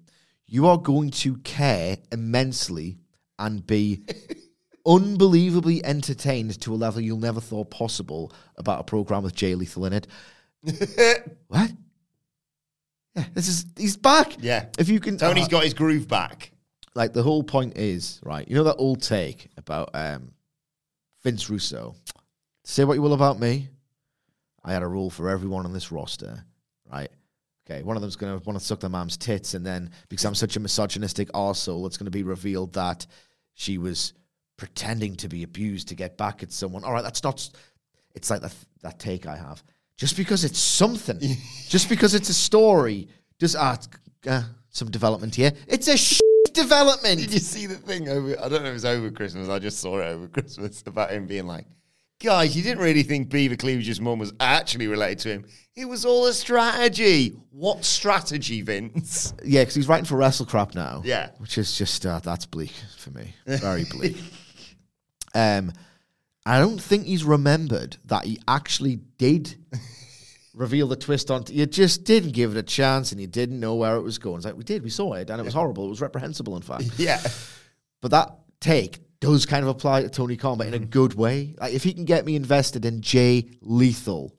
[0.53, 2.99] You are going to care immensely
[3.39, 4.05] and be
[4.85, 9.87] unbelievably entertained to a level you'll never thought possible about a program with Jay Lethal
[9.87, 10.07] in it.
[11.47, 11.71] what?
[13.15, 14.35] Yeah, this is he's back.
[14.41, 14.67] Yeah.
[14.77, 16.51] If you can, Tony's uh, got his groove back.
[16.93, 18.47] like the whole point is right.
[18.47, 20.33] You know that old take about um,
[21.23, 21.95] Vince Russo.
[22.63, 23.69] Say what you will about me.
[24.63, 26.45] I had a rule for everyone on this roster,
[26.91, 27.09] right?
[27.65, 30.25] Okay, one of them's going to want to suck their mom's tits, and then because
[30.25, 33.07] I'm such a misogynistic arsehole, it's going to be revealed that
[33.53, 34.13] she was
[34.57, 36.83] pretending to be abused to get back at someone.
[36.83, 37.49] All right, that's not.
[38.15, 39.63] It's like that that take I have.
[39.97, 41.19] Just because it's something,
[41.69, 43.07] just because it's a story,
[43.39, 43.77] just ah,
[44.27, 45.53] uh, some development here.
[45.67, 46.19] It's a sh-
[46.53, 47.19] development.
[47.19, 48.37] Did you see the thing over?
[48.39, 49.49] I don't know if it was over Christmas.
[49.49, 51.65] I just saw it over Christmas about him being like,
[52.19, 55.45] guys, you didn't really think Beaver Cleavage's mum was actually related to him.
[55.75, 57.29] It was all a strategy.
[57.51, 59.33] What strategy, Vince?
[59.43, 61.01] Yeah, because he's writing for WrestleCrap now.
[61.03, 61.29] Yeah.
[61.39, 63.33] which is just uh, that's bleak for me.
[63.47, 64.17] Very bleak.
[65.35, 65.71] um,
[66.45, 69.55] I don't think he's remembered that he actually did
[70.53, 71.45] reveal the twist on.
[71.49, 74.37] you just didn't give it a chance, and you didn't know where it was going.
[74.37, 75.85] It's like we did, we saw it, and it was horrible.
[75.87, 76.83] It was reprehensible, in fact.
[76.97, 77.21] Yeah.
[78.01, 81.55] But that take does kind of apply to Tony Khan, but in a good way.
[81.57, 84.35] Like if he can get me invested in Jay Lethal,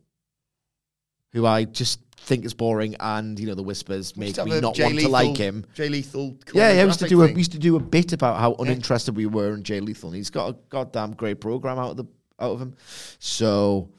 [1.32, 4.98] who I just think is boring, and you know the whispers make me not want
[5.00, 5.64] to like him.
[5.74, 6.36] Jay Lethal.
[6.52, 6.82] Yeah, yeah.
[6.82, 9.24] We used to do a we used to do a bit about how uninterested we
[9.24, 12.04] were in Jay Lethal, and he's got a goddamn great program out of the
[12.38, 12.76] out of him.
[13.18, 13.90] So,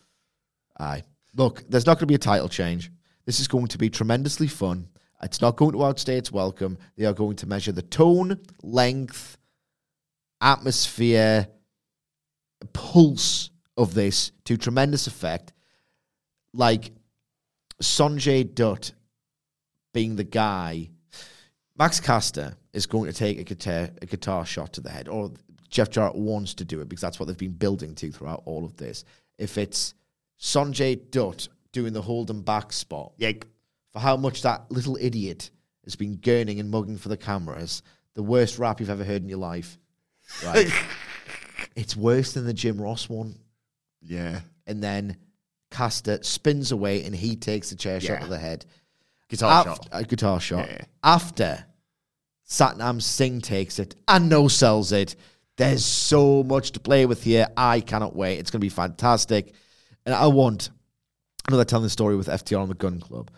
[0.80, 1.02] aye,
[1.34, 2.92] look, there's not going to be a title change.
[3.26, 4.88] This is going to be tremendously fun.
[5.24, 6.78] It's not going to outstay its welcome.
[6.96, 9.38] They are going to measure the tone, length,
[10.46, 11.48] atmosphere,
[12.74, 15.52] pulse of this to tremendous effect.
[16.54, 16.92] Like
[17.82, 18.94] Sanjay Dutt
[19.94, 20.90] being the guy,
[21.78, 25.32] Max Caster is going to take a guitar a guitar shot to the head, or
[25.70, 28.64] Jeff Jarrett wants to do it because that's what they've been building to throughout all
[28.64, 29.04] of this.
[29.38, 29.94] If it's
[30.40, 33.34] Sanjay Dutt doing the hold and back spot, Yeah.
[33.92, 35.50] for how much that little idiot
[35.84, 37.82] has been gurning and mugging for the cameras,
[38.14, 39.78] the worst rap you've ever heard in your life.
[40.44, 40.68] Right?
[41.76, 43.36] it's worse than the Jim Ross one.
[44.02, 44.42] Yeah.
[44.68, 45.18] And then
[45.72, 48.20] Caster spins away and he takes the chair shot Yeah.
[48.20, 48.66] to the head.
[49.30, 49.88] Guitar Af- shot.
[49.92, 50.68] A guitar shot.
[50.70, 50.82] Yeah.
[51.04, 51.66] After
[52.48, 55.16] Satnam Singh takes it and no sells it.
[55.58, 57.48] There's so much to play with here.
[57.56, 58.40] I cannot wait.
[58.40, 59.54] It's going to be fantastic.
[60.06, 60.70] And I want,
[61.48, 63.32] another telling the story with FTR and the Gunn Club.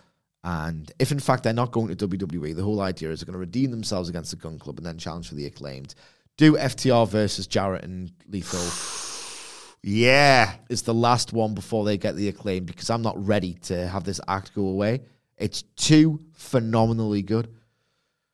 [0.43, 3.33] And if in fact they're not going to WWE, the whole idea is they're going
[3.33, 5.93] to redeem themselves against the Gunn Club and then challenge for the acclaimed.
[6.37, 8.61] Do FTR versus Jarrett and Lethal
[9.83, 10.53] Yeah.
[10.69, 14.03] It's the last one before they get the acclaim because I'm not ready to have
[14.03, 15.01] this act go away.
[15.37, 17.53] It's too phenomenally good.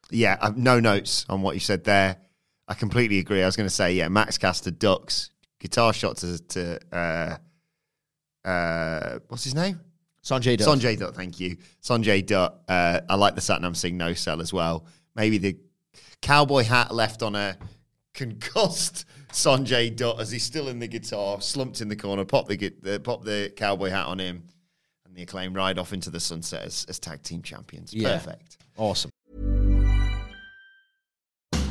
[0.10, 0.38] Yeah.
[0.42, 2.18] I've no notes on what you said there.
[2.68, 3.42] I completely agree.
[3.44, 9.20] I was going to say, yeah, Max Caster ducks guitar shot to, to uh, uh,
[9.28, 9.80] what's his name?
[10.24, 10.68] Sanjay Dutt.
[10.68, 11.58] Sanjay Dutt, thank you.
[11.82, 12.62] Sanjay Dutt.
[12.68, 14.86] Uh, I like the Satnam Singh no sell as well.
[15.16, 15.58] Maybe the
[16.22, 17.58] cowboy hat left on a
[18.14, 22.26] concussed Sanjay Dutt as he's still in the guitar, slumped in the corner.
[22.26, 24.44] Pop the uh, pop the cowboy hat on him,
[25.06, 27.94] and the acclaim ride off into the sunset as, as tag team champions.
[27.94, 28.14] Yeah.
[28.14, 28.58] Perfect.
[28.78, 29.10] Awesome.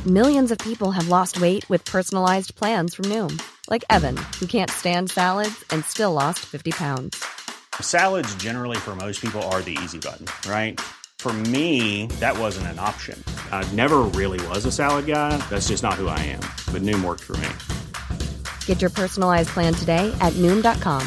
[0.05, 4.69] Millions of people have lost weight with personalized plans from Noom, like Evan, who can't
[4.69, 7.23] stand salads and still lost 50 pounds.
[7.79, 10.77] Salads, generally, for most people, are the easy button, right?
[11.23, 13.17] For me, that wasn't an option.
[13.49, 15.37] I never really was a salad guy.
[15.49, 16.41] That's just not who I am.
[16.73, 17.47] But Noom worked for me.
[18.65, 21.01] Get your personalized plan today at Noom.com.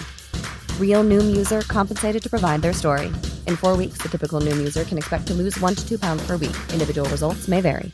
[0.81, 3.09] Real Noom user compensated to provide their story.
[3.47, 6.27] In four weeks, the typical Noom user can expect to lose one to two pounds
[6.27, 6.57] per week.
[6.73, 7.93] Individual results may vary.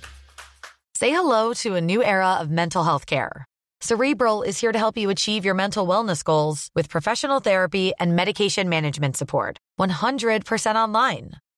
[0.95, 3.45] Say hello to a new era of mental health care.
[3.81, 8.15] Cerebral is here to help you achieve your mental wellness goals with professional therapy and
[8.15, 9.59] medication management support.
[9.81, 11.33] 100% online.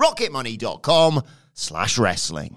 [0.00, 1.22] rocketmoney.com
[1.54, 2.56] slash wrestling.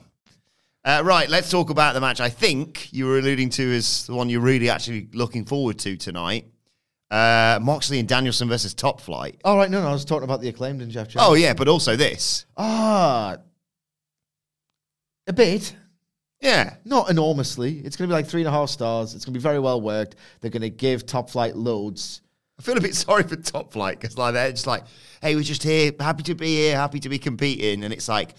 [0.86, 4.14] Uh, right, let's talk about the match I think you were alluding to as the
[4.14, 6.48] one you're really actually looking forward to tonight.
[7.10, 9.40] Uh, Moxley and Danielson versus Top Flight.
[9.46, 11.30] All right, no, no, I was talking about the acclaimed and Jeff Jarrett.
[11.30, 12.46] Oh, yeah, but also this.
[12.58, 13.38] Ah,
[15.28, 15.76] a bit.
[16.42, 16.76] Yeah.
[16.84, 17.80] Not enormously.
[17.80, 19.16] It's going to be like three and a half stars.
[19.16, 20.16] It's going to be very well worked.
[20.42, 22.22] They're going to give Top Flight loads.
[22.64, 24.86] Feel a bit sorry for Top Flight because like they're just like,
[25.22, 28.36] hey, we're just here, happy to be here, happy to be competing, and it's like,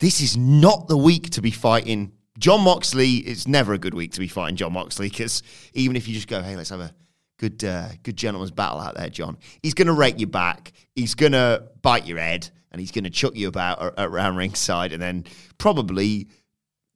[0.00, 3.16] this is not the week to be fighting John Moxley.
[3.16, 5.42] It's never a good week to be fighting John Moxley because
[5.74, 6.94] even if you just go, hey, let's have a
[7.38, 9.36] good, uh, good gentleman's battle out there, John.
[9.62, 10.72] He's to rake you back.
[10.94, 15.24] He's to bite your head, and he's to chuck you about around ringside, and then
[15.58, 16.28] probably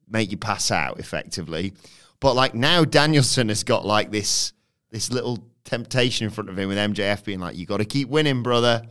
[0.09, 1.73] make you pass out effectively.
[2.19, 4.53] But like now, Danielson has got like this
[4.89, 8.09] this little temptation in front of him with MJF being like, "You got to keep
[8.09, 8.83] winning, brother."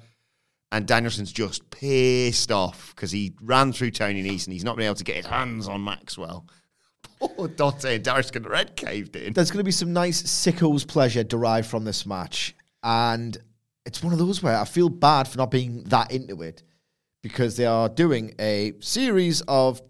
[0.72, 4.86] And Danielson's just pissed off because he ran through Tony Nese and he's not been
[4.86, 6.46] able to get his hands on Maxwell.
[7.18, 9.34] Poor Dante and Darius red caved in.
[9.34, 12.56] There's going to be some nice sickles pleasure derived from this match.
[12.82, 13.36] And
[13.84, 16.62] it's one of those where I feel bad for not being that into it
[17.22, 19.82] because they are doing a series of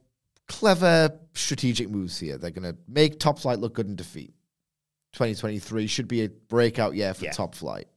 [0.48, 2.38] clever strategic moves here.
[2.38, 4.34] They're going to make Top Flight look good in defeat.
[5.12, 7.32] 2023 should be a breakout year for Yeah.
[7.32, 7.88] Top Flight.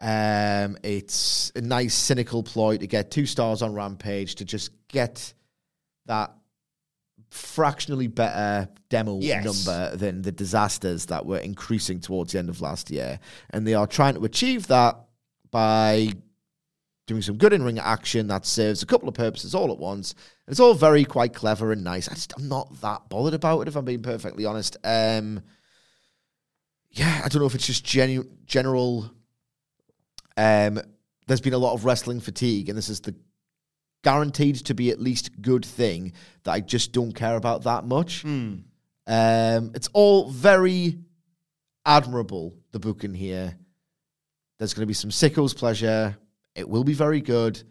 [0.00, 5.32] Um, it's a nice cynical ploy to get two stars on Rampage to just get
[6.06, 6.34] that
[7.30, 9.44] fractionally better demo Yes.
[9.66, 13.20] number than the disasters that were increasing towards the end of last year.
[13.50, 14.98] And they are trying to achieve that
[15.50, 16.12] by
[17.06, 20.14] doing some good in ring action that serves a couple of purposes all at once.
[20.48, 22.08] It's all very quite clever and nice.
[22.08, 24.76] I just, I'm not that bothered about it, if I'm being perfectly honest.
[24.82, 25.42] Um,
[26.92, 29.10] yeah, I don't know if it's just genu- general.
[30.36, 30.80] Um,
[31.26, 33.14] there's been a lot of wrestling fatigue, and this is the
[34.04, 36.12] guaranteed to be at least good thing
[36.44, 38.24] that I just don't care about that much.
[38.24, 40.98] Um, it's all very
[41.86, 43.56] admirable, the booking here.
[44.58, 46.16] There's going to be some sickles pleasure.
[46.54, 47.62] It will be very good.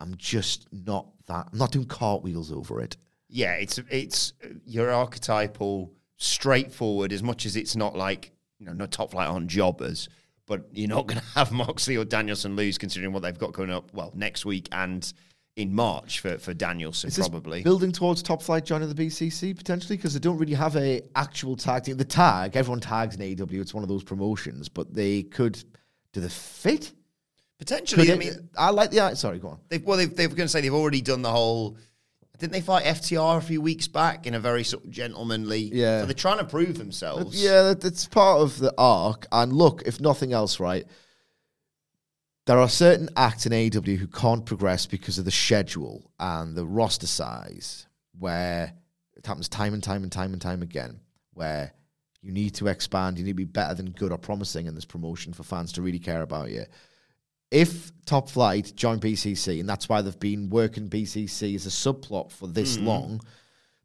[0.00, 1.48] I'm just not that.
[1.52, 2.96] I'm not doing cartwheels over it.
[3.28, 4.32] Yeah, it's it's
[4.66, 7.12] your archetypal, straightforward.
[7.12, 8.32] As much as it's not like
[8.64, 10.08] you know, not top flight on jobbers,
[10.46, 13.70] but you're not going to have Moxley or Danielson lose, considering what they've got coming
[13.70, 13.92] up.
[13.92, 15.12] Well, next week and
[15.56, 17.62] in March for for Danielson probably.
[17.62, 21.56] building towards top flight joining the BCC potentially because they don't really have a actual
[21.56, 21.96] tag team.
[21.96, 23.60] The tag, everyone tags in AEW.
[23.60, 25.62] It's one of those promotions, but they could.
[26.12, 26.92] Do they fit?
[27.58, 29.14] Potentially, Could I it- mean, I like the.
[29.14, 29.58] Sorry, go on.
[29.68, 31.76] They've, well, they've, they're going to say they've already done the whole.
[32.38, 35.70] Didn't they fight FTR a few weeks back in a very sort of gentlemanly?
[35.72, 36.00] Yeah.
[36.00, 37.42] So they're trying to prove themselves.
[37.42, 39.26] Yeah, that's part of the arc.
[39.30, 40.84] And look, if nothing else, right,
[42.46, 46.66] there are certain acts in AEW who can't progress because of the schedule and the
[46.66, 47.86] roster size,
[48.18, 48.74] where
[49.16, 51.00] it happens time and time and time and time again,
[51.32, 51.72] where
[52.20, 54.84] you need to expand, you need to be better than good or promising in this
[54.84, 56.64] promotion for fans to really care about you.
[57.54, 62.32] If Top Flight join BCC, and that's why they've been working BCC as a subplot
[62.32, 63.20] for this long,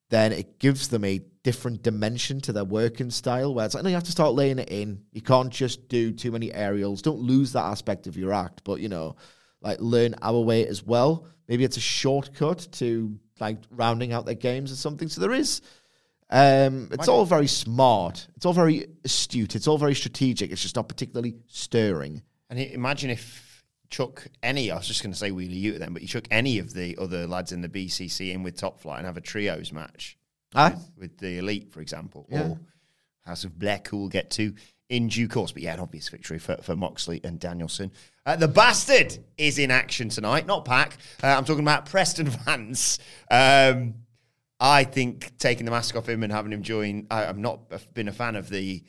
[0.10, 3.90] then it gives them a different dimension to their working style where it's like, no,
[3.90, 5.04] you have to start laying it in.
[5.12, 7.04] You can't just do too many aerials.
[7.04, 8.64] Don't lose that aspect of your act.
[8.64, 9.18] But, you know,
[9.62, 11.28] like learn our way as well.
[11.48, 15.10] Maybe it's a shortcut to like rounding out their games or something.
[15.10, 15.62] So there is.
[16.32, 18.28] Um, it's all very smart.
[18.36, 19.56] It's all very astute.
[19.56, 20.52] It's all very strategic.
[20.52, 22.24] It's just not particularly stirring.
[22.50, 23.49] And imagine if
[23.90, 26.60] chuck any, I was just going to say Wheeler Yuta then, but you chuck any
[26.60, 29.72] of the other lads in the BCC in with Top Flight and have a trios
[29.74, 30.18] match
[30.56, 30.76] Aye.
[30.98, 32.42] with the Elite, for example, Yeah.
[32.50, 32.60] or
[33.26, 34.54] House of Black, who we'll get to
[34.90, 35.52] in due course.
[35.52, 37.92] But yeah, an obvious victory for, for Moxley and Danielson.
[38.26, 40.98] Uh, the Bastard is in action tonight, not Pac.
[41.24, 43.00] Uh, I'm talking about Preston Vance.
[43.30, 43.96] Um,
[44.60, 47.60] I think taking the mask off him and having him join, I, I'm not
[47.94, 48.84] been a fan of the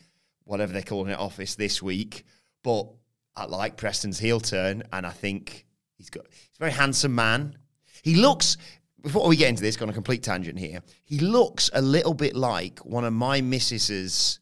[0.45, 2.25] whatever they're calling it office this week,
[2.65, 2.89] but
[3.37, 5.67] I like Preston's heel turn, and I think
[5.97, 7.57] he's got he's a very handsome man.
[8.03, 8.57] He looks
[9.03, 10.83] before we get into this, on a complete tangent here.
[11.05, 14.41] He looks a little bit like one of my missus's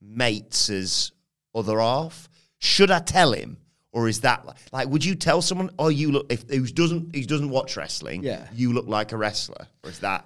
[0.00, 1.12] mates'
[1.54, 2.28] other half.
[2.58, 3.58] Should I tell him?
[3.92, 7.14] Or is that like, like would you tell someone, oh you look if who doesn't
[7.14, 8.46] he doesn't watch wrestling, Yeah.
[8.54, 9.66] you look like a wrestler?
[9.84, 10.24] Or is that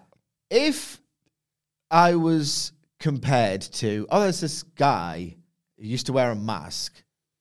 [0.50, 1.00] if
[1.90, 5.34] I was compared to, oh, there's this guy
[5.78, 6.94] who used to wear a mask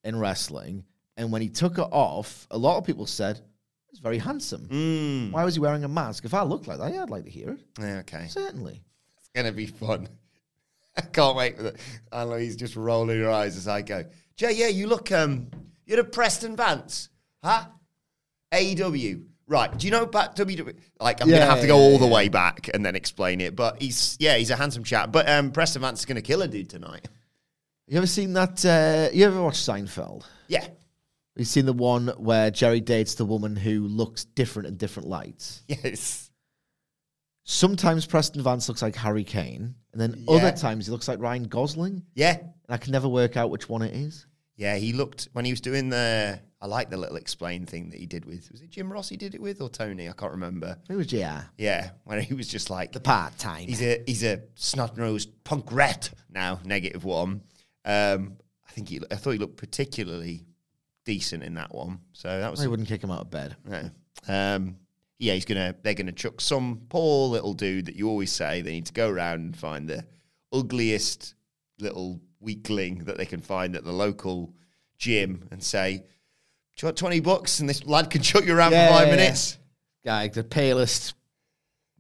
[0.05, 0.85] in wrestling,
[1.17, 3.41] and when he took it off, a lot of people said
[3.89, 4.67] he's very handsome.
[4.69, 5.31] Mm.
[5.31, 6.23] Why was he wearing a mask?
[6.23, 7.59] If I looked like that, yeah, I'd like to hear it.
[7.79, 8.27] Yeah, okay.
[8.29, 8.81] Certainly.
[9.17, 10.07] It's gonna be fun.
[10.97, 11.75] I can't wait for it.
[12.11, 14.05] I know he's just rolling her eyes as I go.
[14.37, 15.47] Jay, yeah, you look um
[15.85, 17.09] you're a Preston Vance,
[17.43, 17.65] huh?
[18.53, 19.25] AEW.
[19.47, 19.77] Right.
[19.77, 20.75] Do you know about WWE?
[20.99, 23.55] Like, I'm Yeah, gonna have to go all the way back and then explain it.
[23.55, 25.11] But he's yeah, he's a handsome chap.
[25.11, 27.07] But um Preston Vance is gonna kill a dude tonight.
[27.88, 28.65] You ever seen that?
[28.65, 30.24] Uh, you ever watched Seinfeld?
[30.48, 30.65] Yeah.
[31.36, 35.63] You've seen the one where Jerry dates the woman who looks different in different lights.
[35.67, 36.32] Yes.
[37.43, 40.36] Sometimes Preston Vance looks like Harry Kane, and then Yeah.
[40.36, 42.04] other times he looks like Ryan Gosling.
[42.15, 42.38] Yeah.
[42.39, 44.26] And I can never work out which one it is.
[44.56, 48.00] Yeah, he looked when he was doing the I like the little explain thing that
[48.00, 50.10] he did with was it Jim Ross he did it with or Tony?
[50.10, 50.80] I can't remember.
[50.89, 51.52] It was JR.
[51.58, 53.67] Yeah, when he was just like The part time.
[53.67, 57.41] He's a he's a snot nosed punk rat now, negative one.
[57.86, 60.45] Um, I think he I thought he looked particularly
[61.06, 62.00] decent in that one.
[62.13, 63.56] So that was I wouldn't kick him out of bed.
[63.65, 63.89] no.
[64.28, 64.78] Um,
[65.19, 68.71] yeah, he's gonna they're gonna chuck some poor little dude that you always say they
[68.71, 70.04] need to go around and find the
[70.52, 71.36] ugliest
[71.80, 74.54] little weakling that they can find at the local
[74.98, 76.04] gym and say, Do
[76.82, 79.13] you want twenty bucks and this lad can chuck you around Yeah, for five yeah,
[79.13, 79.19] yeah.
[79.21, 79.58] minutes?
[80.04, 81.13] Guy, the palest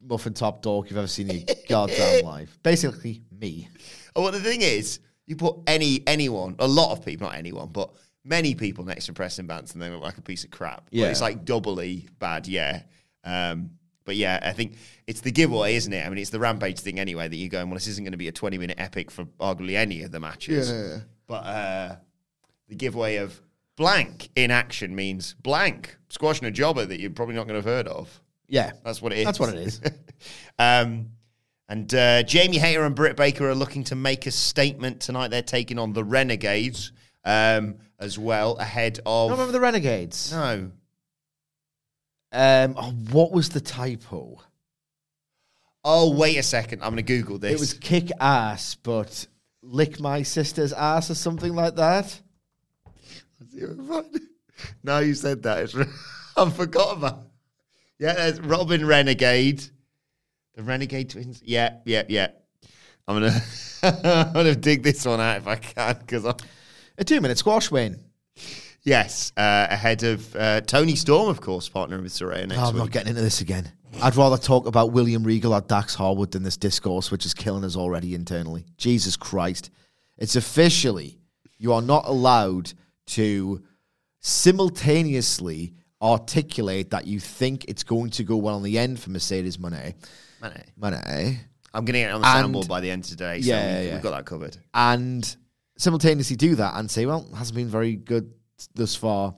[0.01, 2.57] muffin top dog you've ever seen in your goddamn life.
[2.63, 3.69] Basically, me.
[4.15, 7.69] Oh, well, the thing is, you put any anyone, a lot of people, not anyone,
[7.69, 7.91] but
[8.23, 10.85] many people next to Preston and they look like a piece of crap.
[10.85, 11.07] But Yeah.
[11.07, 12.81] it's like doubly bad, yeah.
[13.23, 13.71] Um,
[14.03, 16.05] but yeah, I think it's the giveaway, isn't it?
[16.05, 17.69] I mean, it's the rampage thing anyway that you're going.
[17.69, 20.19] Well, this isn't going to be a 20 minute epic for arguably any of the
[20.19, 20.69] matches.
[20.71, 20.99] Yeah.
[21.27, 21.95] But uh,
[22.67, 23.39] the giveaway of
[23.77, 27.77] blank in action means blank squashing a jobber that you're probably not going to have
[27.77, 28.21] heard of.
[28.47, 28.71] Yeah.
[28.83, 29.25] That's what it is.
[29.25, 29.81] That's what it is.
[30.59, 31.09] um,
[31.67, 35.29] and uh, Jamie Hayter and Britt Baker are looking to make a statement tonight.
[35.29, 36.91] They're taking on the Renegades
[37.23, 39.29] um, as well ahead of.
[39.29, 40.31] I remember the Renegades.
[40.31, 40.71] no.
[42.31, 44.41] Um, oh, what was the typo?
[45.85, 46.81] Oh, wait a second.
[46.81, 47.53] I'm going to Google this.
[47.53, 49.25] It was kick ass, but
[49.61, 52.19] lick my sister's ass or something like that.
[54.83, 55.87] no, you said that.
[56.37, 57.19] I forgot about.
[57.99, 59.63] Yeah, there's Robin Renegade,
[60.55, 61.41] the Renegade twins.
[61.43, 62.27] Yeah, yeah, yeah.
[63.07, 63.41] I'm gonna,
[63.83, 66.35] I'm gonna dig this one out if I can because I'm.
[66.97, 67.99] A two minute squash win.
[68.83, 72.73] Yes, uh, ahead of uh, Toni Storm, of course, partnering with Saraya next Oh, I'm
[72.75, 72.83] week.
[72.83, 73.71] not getting into this again.
[74.01, 77.63] I'd rather talk about William Regal or Dax Harwood than this discourse, which is killing
[77.63, 78.65] us already internally.
[78.77, 79.71] Jesus Christ.
[80.17, 81.17] It's officially,
[81.57, 82.71] you are not allowed
[83.07, 83.63] to
[84.19, 89.57] simultaneously articulate that you think it's going to go well on the end for Mercedes
[89.57, 89.95] Moné.
[90.53, 90.63] Mane.
[90.77, 91.39] Monet.
[91.73, 93.41] I'm going to get it on the And- soundboard by the end of today.
[93.41, 93.93] So Yeah, we, yeah.
[93.93, 94.57] we've got that covered.
[94.73, 95.35] and
[95.77, 98.33] simultaneously do that and say, well, hasn't been very good
[98.73, 99.35] thus far.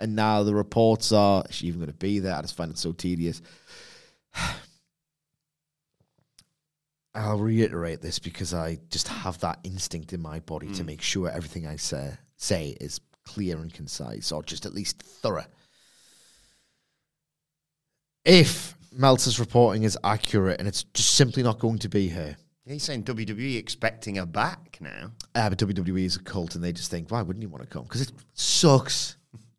[0.00, 2.34] And now the reports are, is she even going to be there?
[2.34, 3.42] I just find it so tedious.
[7.14, 10.86] I'll reiterate this because I just have that instinct in my body to hmm.
[10.86, 15.46] make sure everything I say, say is clear and concise or just at least thorough.
[18.24, 22.36] If Meltzer's reporting is accurate and it's just simply not going to be her,
[22.66, 25.12] he's saying WWE expecting her back now.
[25.34, 27.68] uh, but WWE is a cult, and they just think, why wouldn't you want to
[27.68, 27.84] come?
[27.84, 29.16] Because it sucks.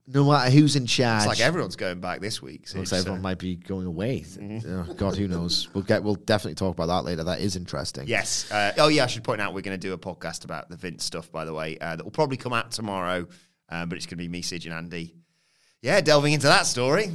[0.08, 2.68] No matter who's in charge, It's like everyone's going back this week.
[2.68, 4.24] So looks like uh, everyone might be going away.
[4.68, 5.68] Oh, God, who knows?
[5.74, 6.04] We'll get.
[6.04, 7.24] We'll definitely talk about that later.
[7.24, 8.08] That is interesting.
[8.08, 8.52] Yes.
[8.52, 9.06] Uh, oh, yeah.
[9.06, 11.44] I should point out we're going to do a podcast about the Vince stuff, by
[11.44, 11.80] the way.
[11.80, 13.28] Uh, that will probably come out tomorrow,
[13.70, 15.16] uh, but it's going to be me, Sidge, and Andy
[15.86, 17.12] yeah, delving into that story.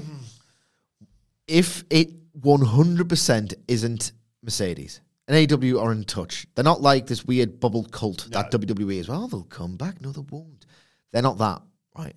[1.51, 7.61] If it 100% isn't Mercedes and AW are in touch, they're not like this weird
[7.61, 9.09] bubble cult that WWE is.
[9.09, 10.01] Well, they'll come back.
[10.01, 10.66] No, they won't.
[11.12, 11.61] They're not that,
[11.98, 12.14] right?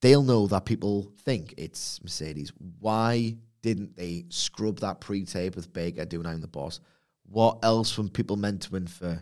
[0.00, 2.52] They'll know that people think it's Mercedes.
[2.78, 6.80] Why didn't they scrub that pre-tape with Baker doing I'm the boss?
[7.26, 9.20] What else from people meant to infer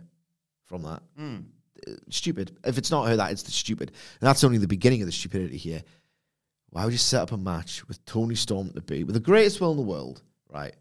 [0.66, 1.02] from that?
[1.86, 2.56] Uh, Stupid.
[2.64, 3.92] If it's not her, that it's the stupid.
[4.20, 5.82] And that's only the beginning of the stupidity here.
[6.70, 9.60] Why would you set up a match with Toni Storm to be with the greatest
[9.60, 10.74] will in the world, right?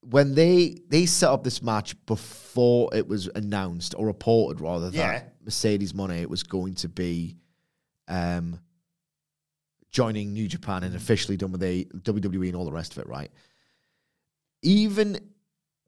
[0.00, 5.12] When they they set up this match before it was announced or reported rather Yeah.
[5.12, 7.36] that Mercedes Moné was going to be
[8.08, 8.58] um
[9.90, 13.06] joining New Japan and officially done with the WWE and all the rest of it,
[13.08, 13.30] right?
[14.62, 15.18] Even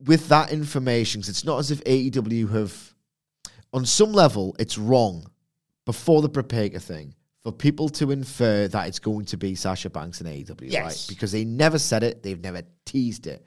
[0.01, 2.95] with that information, 'cause it's not as if AEW have
[3.73, 5.31] on some level it's wrong
[5.85, 10.20] before the Baker thing for people to infer that it's going to be Sasha Banks
[10.20, 10.84] and AEW, Yes.
[10.84, 11.07] right?
[11.09, 13.45] Because they never said it, they've never teased it.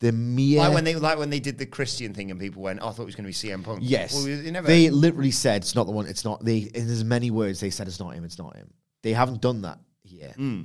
[0.00, 2.80] The mere Like when they like when they did the Christian thing and people went,
[2.82, 3.78] oh, I thought it was going to be CM Punk.
[3.82, 4.12] Yes.
[4.12, 4.66] Well, you never.
[4.66, 7.70] They literally said it's not the one, it's not they in as many words they
[7.70, 8.72] said it's not him, it's not him.
[9.04, 10.32] They haven't done that here.
[10.34, 10.62] Hmm.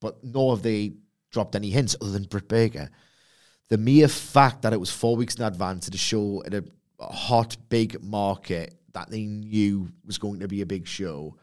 [0.00, 0.94] But nor have they
[1.30, 2.88] dropped any hints other than Britt Baker.
[3.68, 6.64] The mere fact that it was four weeks in advance at a show at a
[6.98, 11.36] hot big market that they knew was going to be a big show,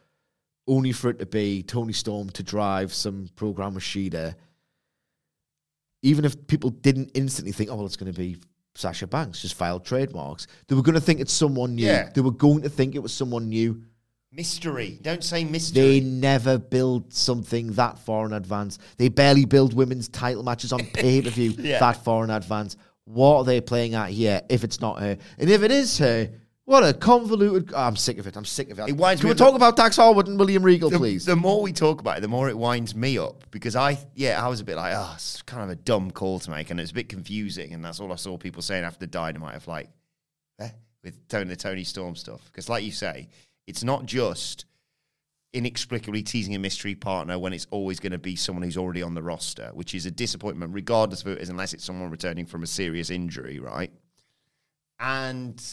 [0.68, 4.36] only for it to be Toni Storm to drive some program with Shida.
[6.02, 8.38] Even if people didn't instantly think, oh well, it's going to be
[8.76, 11.86] Sasha Banks, just filed trademarks, they were going to think it's someone new.
[11.86, 12.10] Yeah.
[12.14, 13.84] They were going to think it was someone new.
[14.32, 15.00] mystery.
[15.02, 15.82] Don't say mystery.
[15.82, 18.78] They never build something that far in advance.
[18.98, 21.80] They barely build women's title matches on pay per view Yeah.
[21.80, 22.76] that far in advance.
[23.06, 25.18] What are they playing at here if it's not her?
[25.38, 26.30] And if it is her,
[26.66, 27.72] what a convoluted.
[27.74, 28.36] oh, I'm sick of it.
[28.36, 28.90] I'm sick of it.
[28.90, 31.26] It winds Can me we up talk about Dax Harwood and William Regal, the, please?
[31.26, 34.44] the more we talk about it, the more it winds me up because I, yeah,
[34.44, 36.80] I was a bit like, oh, it's kind of a dumb call to make, and
[36.80, 39.68] it's a bit confusing, and that's all I saw people saying after the Dynamite of
[39.68, 39.90] like,
[40.60, 40.70] eh,
[41.04, 43.30] with Tony the Toni Storm stuff, because like you say,
[43.68, 44.66] it's not just
[45.54, 49.14] inexplicably teasing a mystery partner when it's always going to be someone who's already on
[49.14, 52.46] the roster, which is a disappointment, regardless of who it is, unless it's someone returning
[52.46, 53.92] from a serious injury, right?
[55.00, 55.64] And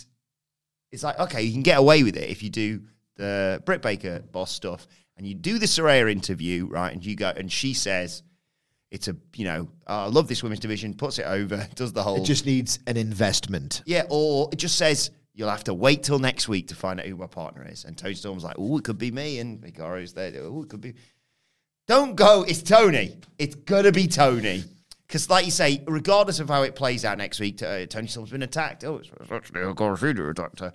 [0.92, 2.82] it's like, okay, you can get away with it if you do
[3.16, 4.86] the Britt Baker boss stuff
[5.16, 6.92] and you do the Saraya interview, right?
[6.92, 8.22] And you go, and she says,
[8.90, 12.02] it's a, you know, "Oh, I love this women's division, puts it over, does the
[12.02, 12.16] whole.
[12.16, 13.82] it just needs an investment.
[13.86, 17.06] Yeah, or it just says you'll have to wait till next week to find out
[17.06, 17.84] who my partner is.
[17.84, 19.38] And Toni Storm's like, oh, it could be me.
[19.38, 20.30] And Hikaru's there.
[20.42, 20.92] Oh, it could be.
[21.88, 22.42] Don't go.
[22.42, 23.16] It's Tony.
[23.38, 24.62] It's gonna be Tony.
[25.12, 28.30] Because, like you say, regardless of how it plays out next week, uh, Toni Storm's
[28.30, 28.82] been attacked.
[28.82, 30.72] Oh, it's it's actually Shida who attacked her.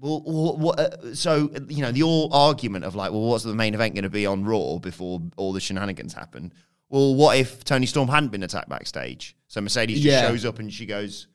[0.00, 3.54] Well, wha- what, uh, so you know the all argument of like, well, what's the
[3.54, 6.50] main event going to be on Raw before all the shenanigans happen?
[6.88, 9.36] Well, what if Toni Storm hadn't been attacked backstage?
[9.48, 10.28] So Mercedes just Yeah.
[10.28, 11.26] shows up and she goes,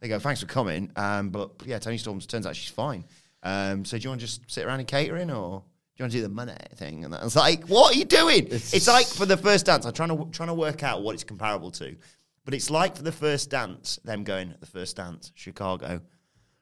[0.00, 0.90] they go, thanks for coming.
[0.96, 3.04] Um, but yeah, Toni Storm turns out she's fine.
[3.42, 5.62] Um, so do you want to just sit around and catering or
[5.98, 7.04] do you want to do the money thing?
[7.04, 8.46] And it's like, what are you doing?
[8.52, 11.24] It's, like for the first dance, I'm trying to trying to work out what it's
[11.24, 11.96] comparable to.
[12.44, 16.00] But it's like for the first dance, them going, the first dance, Chicago,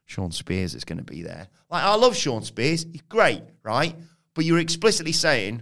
[0.07, 1.49] Shawn Spears is going to be there.
[1.71, 2.87] Like, I love Shawn Spears.
[2.91, 3.95] He's great, right?
[4.33, 5.61] But you're explicitly saying,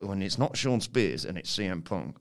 [0.00, 2.18] when it's not Shawn Spears and it's CM Punk,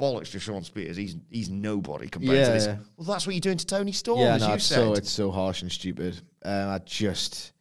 [0.00, 0.96] bollocks to Shawn Spears.
[0.96, 2.66] He's he's nobody compared to this.
[2.66, 2.76] Yeah.
[2.96, 4.76] Well, that's what you're doing to Toni Storm, yeah, as no, you it's said.
[4.76, 6.18] so it's so harsh and stupid.
[6.42, 7.52] Um, I just,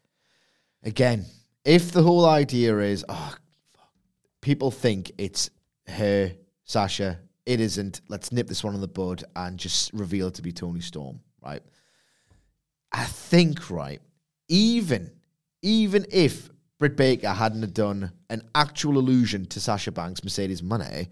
[0.84, 1.26] again,
[1.68, 3.36] if the whole idea is, oh,
[4.42, 5.50] people think it's
[5.88, 6.32] her,
[6.64, 8.02] Sasha, it isn't.
[8.08, 11.20] Let's nip this one in the bud and just reveal it to be Toni Storm,
[11.44, 11.62] right?
[12.94, 14.02] I think, right,
[14.48, 15.12] even
[15.62, 16.50] even if
[16.80, 21.10] Britt Baker hadn't done an actual allusion to Sasha Banks, Mercedes Money,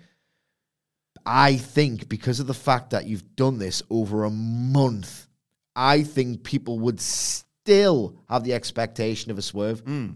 [1.26, 5.28] I think because of the fact that you've done this over a month,
[5.76, 9.84] I think people would still have the expectation of a swerve.
[9.84, 10.16] Mm.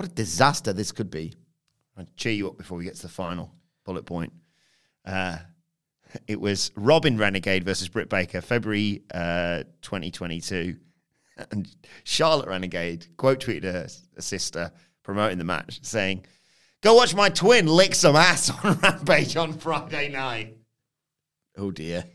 [0.00, 1.34] What a disaster this could be.
[1.94, 3.52] I'll cheer you up before we get to the final
[3.84, 4.32] bullet point.
[5.04, 5.36] Uh,
[6.26, 10.76] it was Robin Renegade versus Britt Baker, February uh, 2022.
[11.50, 11.68] And
[12.04, 14.72] Charlotte Renegade quote tweeted her, her sister
[15.02, 16.24] promoting the match, saying,
[16.80, 20.56] Go watch my twin lick some ass on Rampage on Friday night.
[21.58, 22.06] Oh dear.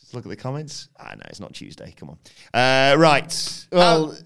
[0.00, 0.90] Just look at the comments.
[1.00, 1.94] Ah, know it's not Tuesday.
[1.96, 2.18] Come on.
[2.52, 3.66] Uh, right.
[3.72, 4.18] Well,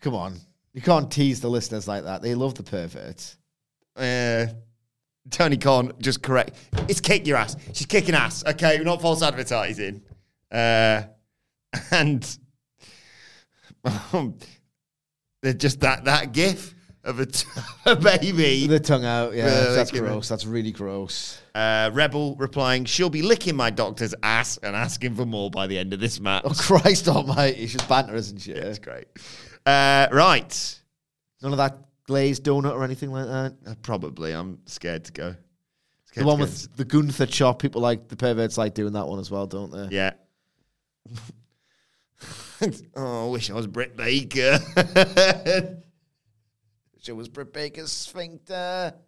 [0.00, 0.40] come on.
[0.74, 2.20] You can't tease the listeners like that.
[2.20, 3.38] They love the perverts.
[3.96, 4.46] Uh,
[5.30, 6.56] Tony Khan, just correct.
[6.88, 7.56] It's kick your ass.
[7.72, 8.44] She's kicking ass.
[8.44, 10.02] Okay, not false advertising.
[10.50, 11.02] Uh,
[11.92, 12.38] and
[14.12, 14.36] um,
[15.42, 16.74] they're just that that gif.
[17.04, 17.46] of a, t-
[17.86, 18.66] a baby.
[18.66, 19.34] The tongue out.
[19.34, 20.28] Yeah, Yeah, that's gross.
[20.28, 21.40] That's really gross.
[21.54, 25.78] Uh, Rebel replying, she'll be licking my doctor's ass and asking for more by the
[25.78, 26.42] end of this match.
[26.44, 27.68] Oh Christ Almighty!
[27.68, 28.54] She's banter, isn't she?
[28.54, 29.06] That's great.
[29.66, 30.80] Uh, right.
[31.42, 33.56] None of that glazed donut or anything like that.
[33.66, 34.32] Uh, probably.
[34.32, 35.36] I'm scared to go.
[36.14, 36.50] The one to go.
[36.50, 37.60] with the Gunther chop.
[37.60, 39.94] People like the perverts like doing that one as well, don't they?
[39.94, 40.12] Yeah.
[42.96, 44.58] oh, I wish I was Britt Baker.
[47.04, 48.94] She was Britt Baker's sphincter.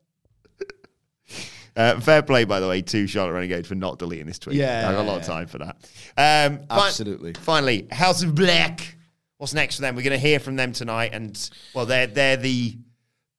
[1.74, 4.56] Uh, fair play, by the way, to Charlotte Renegade for not deleting this tweet.
[4.56, 4.88] Yeah.
[4.88, 5.76] I got a lot of time for that.
[6.16, 7.34] Um, fi- Absolutely.
[7.34, 8.95] finally, House of Black.
[9.38, 9.96] What's next for them?
[9.96, 12.78] We're going to hear from them tonight, and well, they're they're the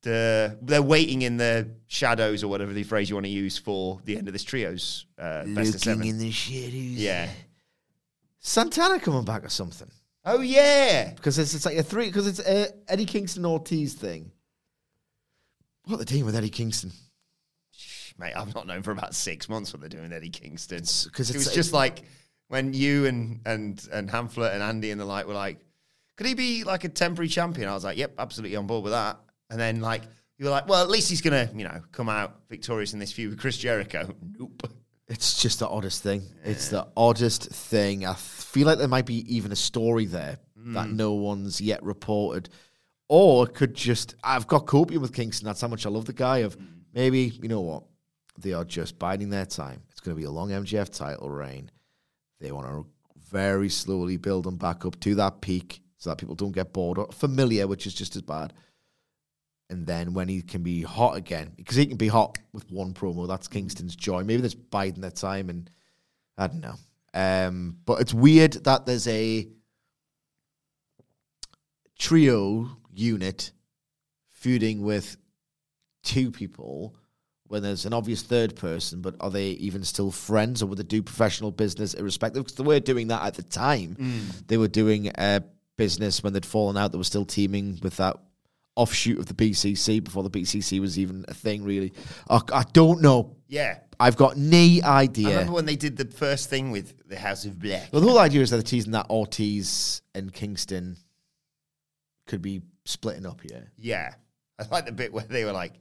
[0.04, 4.00] the they're waiting in the shadows or whatever the phrase you want to use for
[4.06, 6.18] the end of this trio's uh, best of seven.
[6.20, 6.74] the shadows.
[6.74, 7.30] yeah.
[8.40, 9.90] Santana coming back or something.
[10.24, 11.14] Oh yeah.
[11.14, 12.06] Because it's, it's like a three.
[12.06, 14.32] Because it's a Eddie Kingston Ortiz thing.
[15.86, 16.92] What the team with Eddie Kingston?
[18.20, 20.80] Mate, I've not known for about six months what they're doing with Eddie Kingston.
[20.80, 22.04] 'cause it it's- was just like
[22.50, 25.60] when you and and and Hamflet and Andy and the like were like,
[26.18, 27.70] could he be like a temporary champion?
[27.70, 29.20] I was like, yep, absolutely on board with that.
[29.50, 30.02] And then like
[30.38, 33.12] you were like, well, at least he's gonna you know come out victorious in this
[33.12, 34.14] feud with Chris Jericho.
[34.40, 34.70] Nope.
[35.10, 36.24] It's just the oddest thing.
[36.44, 38.06] It's the oddest thing.
[38.06, 40.38] I feel like there might be even a story there
[40.74, 40.96] that mm.
[40.96, 42.50] no one's yet reported.
[43.08, 45.46] Or it could just, I've got copium with Kingston.
[45.46, 46.40] That's how much I love the guy.
[46.40, 46.58] Of
[46.94, 47.84] maybe, you know what?
[48.38, 49.82] They are just biding their time.
[49.92, 51.72] It's going to be a long MJF title reign.
[52.42, 52.86] They want to
[53.32, 56.98] very slowly build them back up to that peak so that people don't get bored
[56.98, 58.54] or familiar, which is just as bad.
[59.70, 62.94] And then when he can be hot again, because he can be hot with one
[62.94, 64.24] promo, that's Kingston's joy.
[64.24, 65.70] Maybe that's biding their time, and
[66.38, 66.76] I don't know.
[67.14, 69.48] Um, but it's weird that there's a
[71.98, 73.52] trio unit
[74.30, 75.18] feuding with
[76.04, 76.96] two people
[77.48, 80.84] when there's an obvious third person, but are they even still friends or would they
[80.84, 82.44] do professional business irrespective?
[82.44, 83.96] Because they were doing that at the time.
[84.48, 85.40] They were doing uh,
[85.78, 86.92] business when they'd fallen out.
[86.92, 88.18] They were still teaming with that
[88.76, 91.94] offshoot of the BCC before the BCC was even a thing, really.
[92.30, 93.36] I, I don't know.
[93.48, 93.80] Yeah.
[94.00, 95.30] I've got no I idea.
[95.30, 97.90] remember when they did the first thing with the House of Black.
[97.92, 100.98] Well, the whole idea is that they're teasing that Ortiz and Kingston
[102.28, 103.72] could be splitting up here.
[103.78, 104.14] Yeah.
[104.60, 105.74] I like the bit where they were like,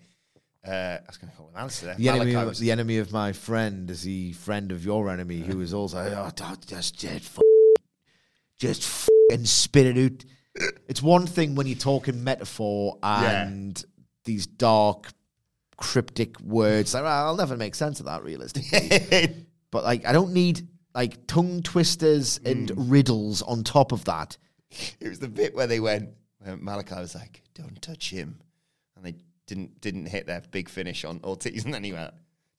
[0.66, 1.94] uh, I was going to call him Alistair.
[1.97, 5.40] The enemy, of, was- the enemy of my friend is the friend of your enemy,
[5.40, 7.38] who is also oh, just just f-
[8.59, 10.24] just fucking spit it out.
[10.88, 13.82] It's one thing when you're talking metaphor and
[14.24, 15.08] these dark,
[15.76, 16.94] cryptic words.
[16.94, 19.46] Like, well, I'll never make sense of that realistically.
[19.70, 22.90] but like, I don't need like tongue twisters and Mm.
[22.90, 24.38] riddles on top of that.
[25.00, 28.40] it was the bit where they went, where Malakai was like, don't touch him.
[28.96, 29.14] And they
[29.46, 31.64] didn't didn't hit their big finish on Ortiz.
[31.66, 32.14] And then he went,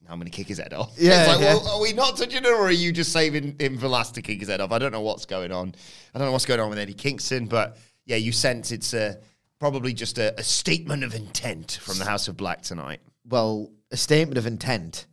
[0.10, 0.94] I'm going to kick his head off.
[0.98, 1.56] Yeah, It's like, yeah.
[1.56, 4.22] well, are we not touching him or are you just saving him for last to
[4.22, 4.72] kick his head off?
[4.72, 5.74] I don't know what's going on.
[6.14, 9.18] I don't know what's going on with Eddie Kingston, but yeah, you sense it's a,
[9.60, 13.00] probably just a, a statement of intent from the House of Black tonight.
[13.28, 15.06] well, a statement of intent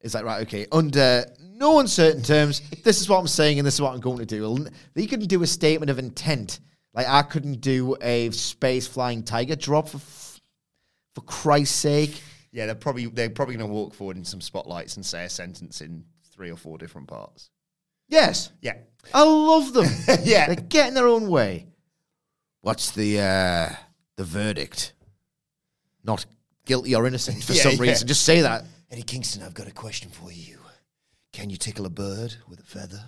[0.00, 3.74] is like, right, okay, under no uncertain terms, this is what I'm saying and this
[3.74, 4.66] is what I'm going to do.
[4.96, 6.58] You couldn't do a statement of intent.
[6.94, 10.40] Like, I couldn't do a space flying tiger drop for, f-
[11.14, 12.20] for Christ's sake.
[12.52, 15.30] Yeah, they're probably they're probably going to walk forward in some spotlights and say a
[15.30, 17.50] sentence in three or four different parts.
[18.08, 18.74] Yes, Yeah,
[19.14, 19.86] I love them.
[20.22, 20.48] Yeah.
[20.48, 21.66] They get in their own way.
[22.60, 23.70] What's the uh,
[24.16, 24.92] the verdict?
[26.04, 26.26] Not
[26.66, 27.82] guilty or innocent for Yeah, some yeah.
[27.82, 28.06] reason.
[28.08, 28.64] Just say that.
[28.90, 30.58] Eddie Kingston, I've got a question for you.
[31.32, 33.02] Can you tickle a bird with a feather?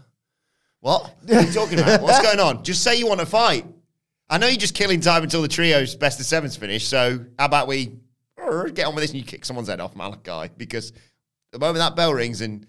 [0.81, 1.15] What?
[1.25, 2.01] What are you talking about?
[2.01, 2.65] What's going on?
[2.65, 3.67] Just say you want to fight.
[4.31, 6.87] I know you're just killing time until the trio's best of sevens finish.
[6.87, 7.93] So how about we
[8.71, 10.51] get on with this and you kick someone's head off, Malakai?
[10.57, 10.93] Because
[11.53, 12.67] the moment that bell rings and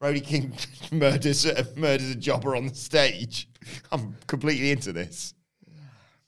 [0.00, 0.52] Brody King
[0.92, 1.46] murders
[1.76, 3.48] murders a jobber on the stage,
[3.92, 5.34] I'm completely into this.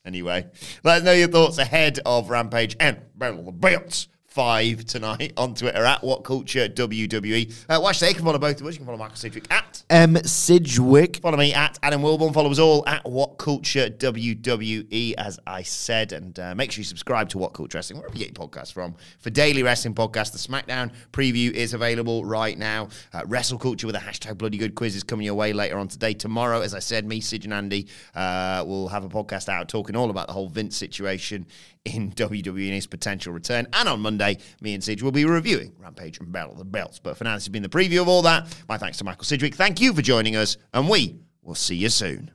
[0.04, 0.46] Anyway,
[0.82, 5.32] let us know your thoughts ahead of Rampage and Battle of the Belts 5 tonight
[5.36, 7.54] on Twitter at What Culture WWE.
[7.68, 8.74] Uh, watch they can follow both of us.
[8.74, 10.16] You can follow Michael Sidgwick at M.
[10.24, 11.18] Sidgwick.
[11.18, 12.34] Follow me at Adam Wilborn.
[12.34, 16.10] Follow us all at What Culture WWE, as I said.
[16.12, 18.72] And uh, make sure you subscribe to What Culture Wrestling, wherever you get your podcasts
[18.72, 18.96] from.
[19.20, 22.88] For daily wrestling podcasts, the SmackDown preview is available right now.
[23.12, 25.86] Uh, Wrestle Culture with a hashtag Bloody Good quiz is coming your way later on
[25.86, 26.12] today.
[26.12, 29.94] Tomorrow, as I said, me, Sidge, and Andy uh, will have a podcast out talking
[29.94, 31.46] all about the whole Vince situation
[31.84, 33.66] in WWE and his potential return.
[33.72, 36.98] And on Monday, me and Sidge will be reviewing Rampage and Battle of the Belts.
[36.98, 38.46] But for now, this has been the preview of all that.
[38.68, 39.54] My thanks to Michael Sidgwick.
[39.54, 42.30] Thank you for joining us, and we will see you soon.